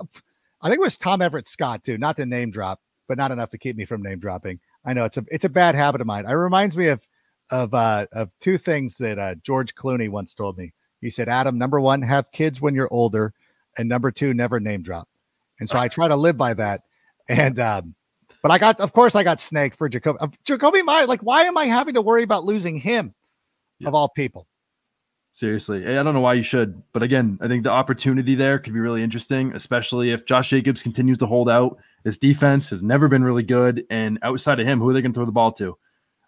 [0.61, 3.49] I think it was Tom Everett Scott too, not to name drop, but not enough
[3.51, 4.59] to keep me from name dropping.
[4.85, 6.25] I know it's a it's a bad habit of mine.
[6.25, 7.05] It reminds me of
[7.49, 10.73] of uh, of two things that uh, George Clooney once told me.
[11.01, 13.33] He said, "Adam, number one, have kids when you're older,
[13.77, 15.07] and number two, never name drop."
[15.59, 16.81] And so I try to live by that.
[17.27, 17.95] And um,
[18.41, 20.17] but I got, of course, I got snake for Jakobi.
[20.19, 23.15] Uh, Jakobi Meyer, like, why am I having to worry about losing him
[23.79, 23.87] yeah.
[23.87, 24.47] of all people?
[25.33, 28.73] Seriously, I don't know why you should, but again, I think the opportunity there could
[28.73, 31.77] be really interesting, especially if Josh Jacobs continues to hold out.
[32.05, 35.11] His defense has never been really good, and outside of him, who are they going
[35.11, 35.77] to throw the ball to?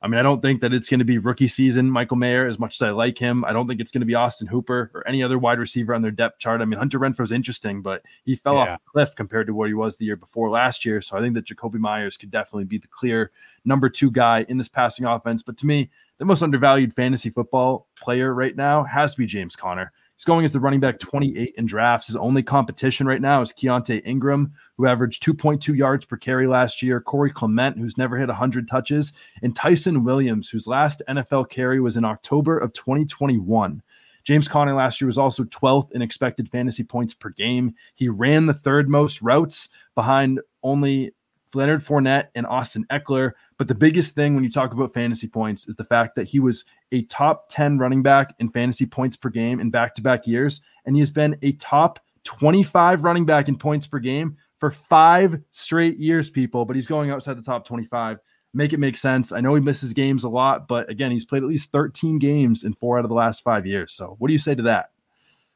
[0.01, 2.59] I mean, I don't think that it's going to be rookie season Michael Mayer as
[2.59, 3.43] much as I like him.
[3.45, 6.01] I don't think it's going to be Austin Hooper or any other wide receiver on
[6.01, 6.61] their depth chart.
[6.61, 8.73] I mean, Hunter Renfrow's interesting, but he fell yeah.
[8.73, 11.01] off a cliff compared to what he was the year before last year.
[11.01, 13.31] So I think that Jakobi Meyers could definitely be the clear
[13.65, 15.41] number two guy in this passing offense.
[15.41, 19.55] But to me, the most undervalued fantasy football player right now has to be James
[19.55, 19.91] Conner.
[20.17, 22.07] He's going as the running back 28 in drafts.
[22.07, 26.81] His only competition right now is Keaontay Ingram, who averaged 2.2 yards per carry last
[26.81, 31.79] year, Corey Clement, who's never hit 100 touches, and Ty'Son Williams, whose last NFL carry
[31.79, 33.83] was in October of 2021.
[34.23, 37.75] James Conner last year was also 12th in expected fantasy points per game.
[37.93, 41.13] He ran the third most routes behind only
[41.53, 43.33] Leonard Fournette and Austin Ekeler.
[43.57, 46.39] But the biggest thing when you talk about fantasy points is the fact that he
[46.39, 50.27] was a top 10 running back in fantasy points per game in back to back
[50.27, 50.61] years.
[50.85, 55.41] And he has been a top 25 running back in points per game for five
[55.51, 56.65] straight years, people.
[56.65, 58.19] But he's going outside the top 25.
[58.53, 59.31] Make it make sense.
[59.31, 62.63] I know he misses games a lot, but again, he's played at least 13 games
[62.63, 63.93] in four out of the last five years.
[63.93, 64.91] So what do you say to that?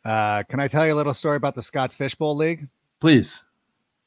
[0.04, 2.68] Uh, can I tell you a little story about the Scott Fish Bowl League?
[3.00, 3.44] Please.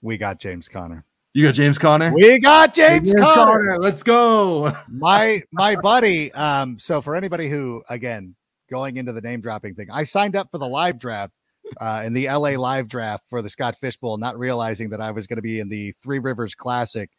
[0.03, 1.05] We got James Conner.
[1.35, 2.13] You got James Conner.
[2.15, 3.45] We got James, James Conner.
[3.45, 3.79] Conner.
[3.81, 4.73] Let's go.
[4.89, 6.33] my my buddy.
[6.33, 8.37] Um, so for anybody who again
[8.71, 11.33] going into the name dropping thing, I signed up for the live draft
[11.81, 15.11] uh, in the LA live draft for the Scott Fish Bowl, not realizing that I
[15.11, 17.11] was going to be in the Three Rivers Classic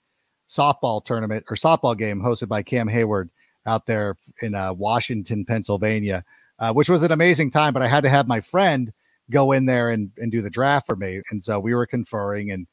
[0.49, 3.30] softball tournament or softball game hosted by Cam Heyward
[3.65, 6.23] out there in uh, Washington, Pennsylvania,
[6.60, 7.73] uh, which was an amazing time.
[7.73, 8.93] But I had to have my friend
[9.30, 12.51] go in there and, and do the draft for me, and so we were conferring
[12.51, 12.65] and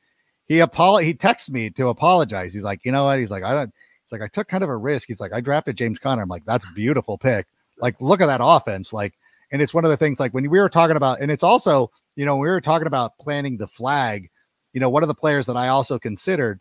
[0.53, 2.53] he apolog- he texted me to apologize.
[2.53, 3.19] He's like, you know what?
[3.19, 3.73] He's like, I don't.
[4.05, 5.09] He's like, I took kind of a risk.
[5.09, 6.21] He's like, I drafted James Conner.
[6.21, 7.47] I'm like, that's beautiful pick.
[7.79, 8.93] Like, look at that offense.
[8.93, 9.15] Like,
[9.51, 11.91] and it's one of the things like when we were talking about, and it's also,
[12.17, 14.29] you know, we were talking about planning the flag.
[14.75, 16.61] You know, one of the players that I also considered,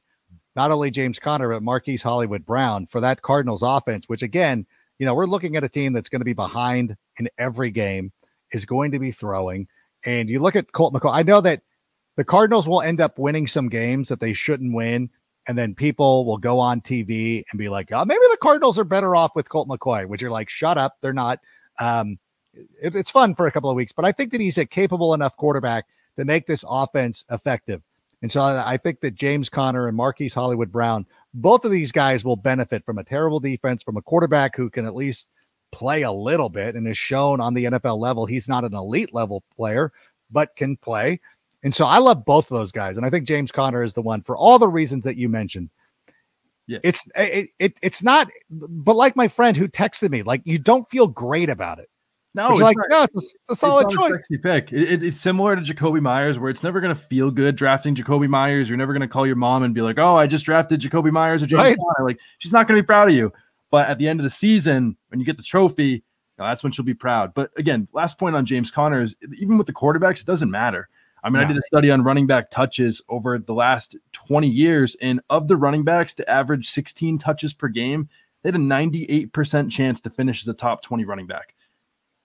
[0.56, 4.66] not only James Conner but Marquise Hollywood Brown for that Cardinals offense, which again,
[5.00, 8.14] you know, we're looking at a team that's going to be behind in every game,
[8.54, 9.68] is going to be throwing.
[10.06, 11.14] And you look at Colt McCoy.
[11.14, 11.62] I know that
[12.15, 15.10] the Cardinals will end up winning some games that they shouldn't win.
[15.47, 18.84] And then people will go on TV and be like, oh, maybe the Cardinals are
[18.84, 20.97] better off with Colt McCoy, which you're like, shut up.
[21.02, 21.39] They're not.
[21.80, 22.19] Um,
[22.54, 25.13] it, it's fun for a couple of weeks, but I think that he's a capable
[25.13, 25.86] enough quarterback
[26.17, 27.82] to make this offense effective.
[28.21, 32.24] And so I think that James Conner and Marquise Hollywood Brown, both of these guys
[32.24, 35.28] will benefit from a terrible defense, from a quarterback who can at least
[35.71, 38.26] play a little bit and is shown on the NFL level.
[38.26, 39.91] He's not an elite level player,
[40.30, 41.19] but can play.
[41.63, 42.97] And so I love both of those guys.
[42.97, 45.69] And I think James Conner is the one for all the reasons that you mentioned.
[46.67, 46.80] Yeah.
[46.84, 50.58] It's eh, it, it it's not but like my friend who texted me, like you
[50.58, 51.89] don't feel great about it.
[52.34, 54.28] No, it's like not, no, it's a, it's a solid it's choice.
[54.34, 54.71] A pick.
[54.71, 58.30] It, it's similar to Jakobi Meyers, where it's never going to feel good drafting Jakobi
[58.30, 58.69] Meyers.
[58.69, 61.12] You're never going to call your mom and be like, "Oh, I just drafted Jakobi
[61.12, 61.78] Meyers or James right.
[61.78, 63.34] Conner." Like she's not going to be proud of you.
[63.69, 66.04] But at the end of the season, when you get the trophy,
[66.38, 67.34] that's when she'll be proud.
[67.34, 70.88] But again, last point on James Conner is even with the quarterbacks, it doesn't matter.
[71.24, 74.96] I mean, I did a study on running back touches over the last 20 years,
[75.02, 78.10] and of the running backs to average 16 touches per game,
[78.41, 81.54] they had a 98% chance to finish as a top 20 running back.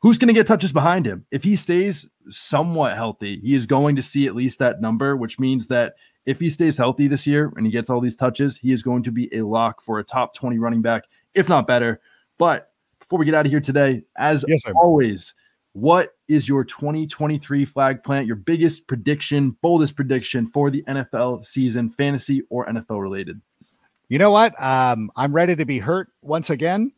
[0.01, 1.27] Who's going to get touches behind him?
[1.31, 5.39] If he stays somewhat healthy, he is going to see at least that number, which
[5.39, 5.95] means that
[6.27, 9.03] if he stays healthy this year and he gets all these touches, he is going
[9.05, 11.05] to be a lock for a top 20 running back,
[11.35, 12.01] if not better.
[12.39, 15.35] But before we get out of here today, as yes, always,
[15.77, 21.91] what is your 2023 flag plant, your biggest prediction, boldest prediction for the NFL season,
[21.91, 23.43] fantasy or NFL related?
[24.09, 24.59] You know what?
[24.61, 26.93] Um, I'm ready to be hurt once again.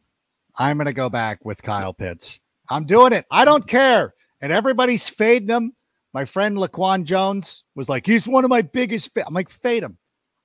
[0.56, 2.38] I'm going to go back with Kyle Pitts.
[2.68, 3.26] I'm doing it.
[3.32, 4.14] I don't care.
[4.40, 5.72] And everybody's fading him.
[6.14, 9.12] My friend Laquan Jones was like, he's one of my biggest.
[9.12, 9.26] Fa-.
[9.26, 9.98] I'm like, fade him.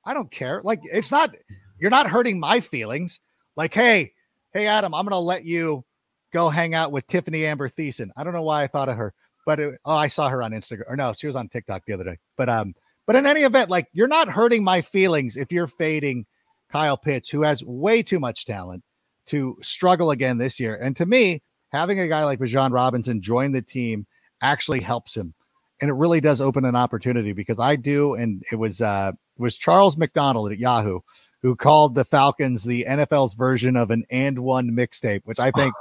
[0.06, 0.60] I don't care.
[0.64, 1.36] Like, it's not,
[1.80, 3.20] you're not hurting my feelings.
[3.56, 4.14] Like, hey,
[4.54, 5.86] hey, Adam, I'm going to let you
[6.34, 8.10] go hang out with Tiffani Amber Thiessen.
[8.18, 9.14] I don't know why I thought of her,
[9.46, 10.90] but it, oh, I saw her on Instagram.
[10.90, 12.18] Or no, she was on TikTok the other day.
[12.36, 12.74] But, um,
[13.06, 16.26] but in any event, like, you're not hurting my feelings if you're fading
[16.72, 18.84] Kyle Pitts, who has way too much talent
[19.28, 20.76] to struggle again this year.
[20.76, 24.08] And to me, having a guy like Bijan Robinson join the team
[24.42, 25.34] actually helps him.
[25.82, 29.42] And it really does open an opportunity because I do, and it was uh it
[29.42, 31.00] was Charles McDonald at Yahoo
[31.44, 35.74] who called the Falcons the NFL's version of an and one mixtape, which I think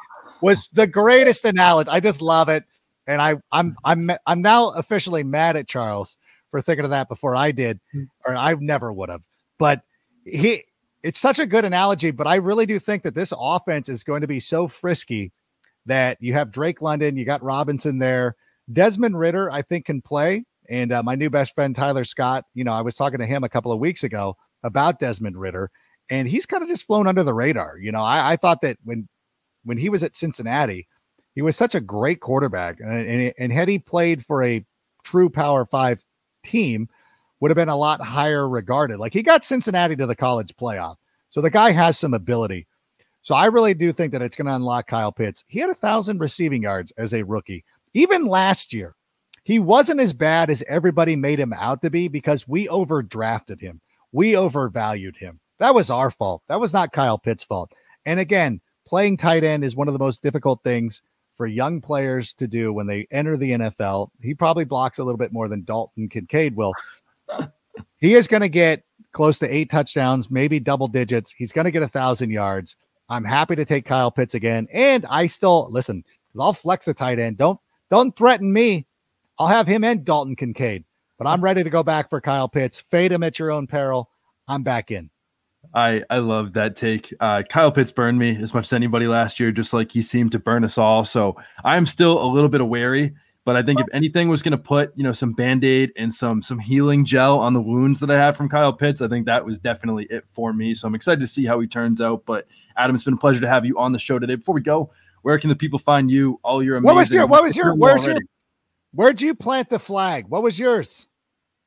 [0.43, 1.89] was the greatest analogy.
[1.91, 2.65] I just love it.
[3.07, 6.19] And I I'm I'm I'm now officially mad at Charles
[6.51, 8.05] for thinking of that before I did, hmm.
[8.27, 9.23] or I never would have.
[9.59, 9.83] But
[10.25, 10.65] he
[11.03, 14.21] it's such a good analogy, but I really do think that this offense is going
[14.21, 15.33] to be so frisky
[15.87, 18.37] that you have Drake London, you got Robinson there.
[18.73, 19.51] Desmond Ridder.
[19.51, 20.45] I think, can play.
[20.69, 23.43] And uh, my new best friend, Tyler Scott, you know, I was talking to him
[23.43, 25.73] a couple of weeks ago about Desmond Ridder
[26.11, 27.79] and he's kind of just flown under the radar.
[27.79, 29.09] You know, I, I thought that when
[29.65, 30.87] when he was at Cincinnati,
[31.35, 32.81] he was such a great quarterback.
[32.81, 34.65] And, and, and had he played for a
[35.05, 36.05] true Power Five
[36.45, 36.89] team,
[37.43, 38.99] would have been a lot higher regarded.
[38.99, 40.95] Like he got Cincinnati to the college playoff.
[41.31, 42.69] So the guy has some ability.
[43.23, 45.45] So I really do think that it's going to unlock Kyle Pitts.
[45.49, 47.65] He had a thousand receiving yards as a rookie.
[47.95, 48.95] Even last year,
[49.43, 53.81] he wasn't as bad as everybody made him out to be because we overdrafted him.
[54.13, 55.41] We overvalued him.
[55.59, 56.43] That was our fault.
[56.47, 57.73] That was not Kyle Pitts' fault.
[58.07, 58.61] And again,
[58.93, 61.01] playing tight end is one of the most difficult things
[61.39, 64.11] for young players to do when they enter the NFL.
[64.21, 66.75] He probably blocks a little bit more than Dalton Kincaid will,
[67.97, 71.33] he is going to get close to eight touchdowns, maybe double digits.
[71.33, 72.77] He's going to get a thousand yards.
[73.09, 76.93] I'm happy to take Kyle Pitts again, and I still listen because I'll flex a
[76.93, 77.39] tight end.
[77.39, 77.59] Don't
[77.91, 78.87] don't threaten me.
[79.39, 80.85] I'll have him and Dalton Kincaid,
[81.17, 82.81] but I'm ready to go back for Kyle Pitts.
[82.91, 84.11] Fade him at your own peril.
[84.47, 85.09] I'm back in.
[85.75, 87.13] I I love that take.
[87.21, 90.33] Uh, Kyle Pitts burned me as much as anybody last year, just like he seemed
[90.33, 91.05] to burn us all.
[91.05, 94.59] So I'm still a little bit wary but I think if anything was going to
[94.59, 98.17] put, you know, some band-aid and some some healing gel on the wounds that I
[98.17, 100.77] have from Kyle Pitts, I think that was definitely it for me.
[100.77, 102.25] So I'm excited to see how he turns out.
[102.25, 102.47] But
[102.77, 104.37] Adam, it's been a pleasure to have you on the show today.
[104.37, 104.93] Before we go,
[105.23, 106.39] where can the people find you?
[106.45, 106.95] All your amazing.
[106.95, 108.21] What was your what was your where's already.
[108.21, 108.29] your
[108.93, 110.29] where'd you plant the flag?
[110.29, 111.09] What was yours?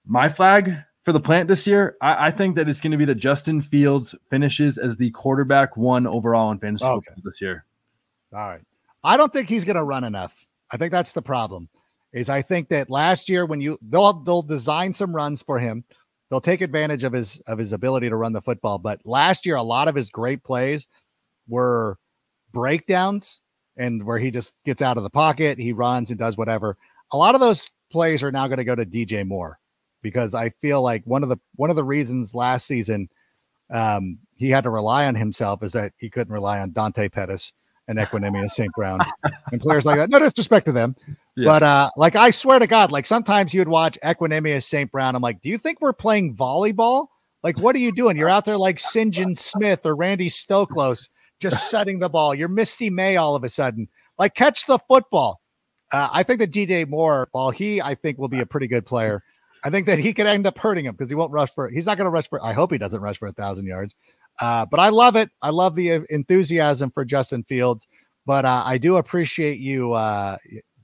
[0.05, 3.05] My flag for the plant this year, I, I think that it's going to be
[3.05, 7.11] that Justin Fields finishes as the quarterback one overall in fantasy okay.
[7.23, 7.63] this year.
[8.33, 8.61] All right.
[9.03, 10.35] I don't think he's going to run enough.
[10.71, 11.69] I think that's the problem.
[12.11, 15.83] Is I think that last year when you they'll they'll design some runs for him,
[16.29, 18.79] they'll take advantage of his of his ability to run the football.
[18.79, 20.87] But last year, a lot of his great plays
[21.47, 21.97] were
[22.53, 23.41] breakdowns
[23.77, 26.77] and where he just gets out of the pocket, he runs and does whatever.
[27.11, 29.59] A lot of those plays are now going to go to DJ Moore
[30.05, 33.09] because I feel like one of the one of the reasons last season
[33.71, 37.53] um, he had to rely on himself is that he couldn't rely on Dante Pettis
[37.87, 38.71] and Equanimeous St.
[38.77, 38.99] Brown
[39.51, 40.11] and players like that.
[40.11, 40.95] No disrespect to them.
[41.35, 41.45] Yeah.
[41.47, 44.91] But uh, like I swear to God, like sometimes you would watch Equanimeous St.
[44.91, 45.15] Brown.
[45.15, 47.07] I'm like, do you think we're playing volleyball?
[47.41, 48.15] Like, what are you doing?
[48.15, 52.35] You're out there like Sinjin Smith or Randy Stoklos just setting the ball.
[52.35, 53.87] You're Misty May all of a sudden.
[54.19, 55.41] Like, catch the football.
[55.91, 58.85] Uh, I think that DJ Moore, while he, I think, will be a pretty good
[58.85, 59.23] player,
[59.65, 61.69] I think that he could end up hurting him because he won't rush for.
[61.69, 62.43] He's not going to rush for.
[62.45, 63.95] I hope he doesn't rush for a thousand yards.
[64.39, 65.31] Uh, but I love it.
[65.41, 67.87] I love the enthusiasm for Justin Fields.
[68.27, 70.37] But uh, I do appreciate you uh,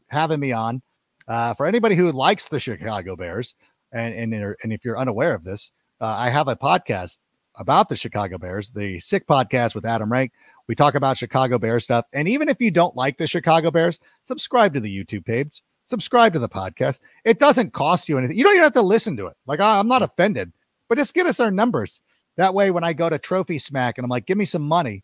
[0.08, 0.82] having me on.
[1.28, 3.54] Uh, for anybody who likes the Chicago Bears,
[3.92, 5.72] and and, and if you're unaware of this,
[6.02, 7.20] uh, I have a podcast
[7.56, 10.32] about the Chicago Bears, the Sick Podcast with Adam Rank.
[10.68, 12.06] We talk about Chicago Bears stuff.
[12.14, 15.62] And even if you don't like the Chicago Bears, subscribe to the YouTube page,
[15.92, 17.02] subscribe to the podcast.
[17.24, 18.36] It doesn't cost you anything.
[18.36, 19.38] You don't even have to listen to it.
[19.46, 20.52] Like, I'm not offended,
[20.89, 22.02] but just get us our numbers.
[22.38, 25.04] That way, when I go to Trophy Smack and I'm like, give me some money,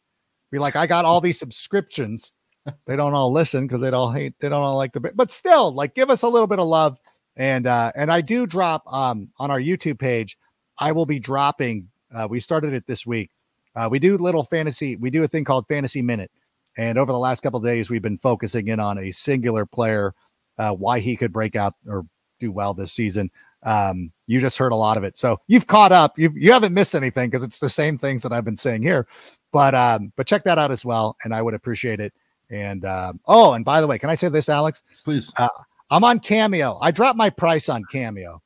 [0.50, 2.32] be like, I got all these subscriptions.
[2.88, 5.72] they don't all listen because they don't hate, they don't all like the, but still,
[5.74, 6.98] like, give us a little bit of love.
[7.36, 10.40] And uh, and I do drop um on our YouTube page.
[10.80, 11.88] I will be dropping.
[12.14, 13.30] Uh, we started it this week.
[13.76, 14.96] Uh, we do little fantasy.
[14.96, 16.32] We do a thing called Fantasy Minute,
[16.78, 20.16] and over the last couple days, we've been focusing in on a singular player,
[20.58, 22.06] uh, why he could break out or
[22.40, 23.32] do well this season.
[23.64, 25.18] Um, you just heard a lot of it.
[25.18, 26.18] So you've caught up.
[26.18, 29.08] You you haven't missed anything because it's the same things that I've been saying here.
[29.52, 32.14] But um, but check that out as well, and I would appreciate it.
[32.50, 34.84] And um, oh, and by the way, can I say this, Alex?
[35.04, 35.34] Please.
[35.38, 35.50] Uh,
[35.90, 36.78] I'm on Cameo.
[36.82, 38.42] I dropped my price on Cameo,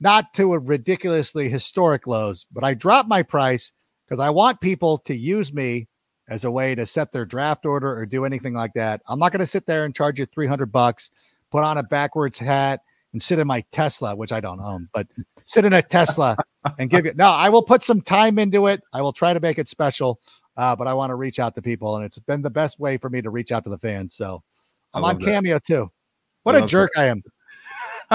[0.00, 3.72] not to a ridiculously historic lows, but I dropped my price
[4.06, 5.88] because I want people to use me
[6.28, 9.02] as a way to set their draft order or do anything like that.
[9.06, 11.10] I'm not going to sit there and charge you 300 bucks,
[11.54, 12.80] put on a backwards hat
[13.12, 15.06] and sit in my Tesla, which I don't own, but
[15.46, 16.36] sit in a Tesla
[16.80, 17.16] and give it.
[17.16, 18.82] No, I will put some time into it.
[18.92, 20.18] I will try to make it special,
[20.56, 22.96] uh, but I want to reach out to people, and it's been the best way
[22.96, 24.16] for me to reach out to the fans.
[24.16, 24.42] So
[24.92, 25.64] I'm on Cameo that.
[25.64, 25.92] too.
[26.42, 27.02] What a jerk that.
[27.02, 27.22] I am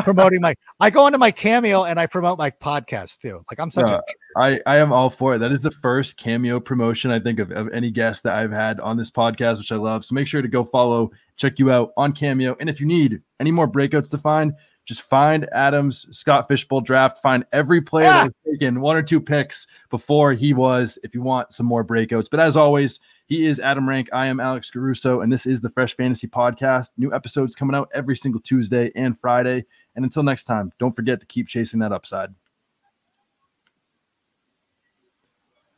[0.03, 3.43] promoting my I go into my cameo and I promote my podcast too.
[3.49, 5.39] Like I'm such uh, a I, I am all for it.
[5.39, 8.81] That is the first cameo promotion I think of, of any guest that I've had
[8.81, 10.03] on this podcast, which I love.
[10.03, 12.55] So make sure to go follow, check you out on Cameo.
[12.59, 14.53] And if you need any more breakouts to find,
[14.85, 17.21] just find Adams Scott Fish Bowl draft.
[17.21, 18.23] Find every player ah!
[18.23, 20.99] that was taken one or two picks before he was.
[21.03, 24.09] If you want some more breakouts, but as always, he is Adam Rank.
[24.11, 26.89] I am Alex Caruso, and this is the Fresh Fantasy Podcast.
[26.97, 29.63] New episodes coming out every single Tuesday and Friday.
[29.95, 32.33] And until next time, don't forget to keep chasing that upside.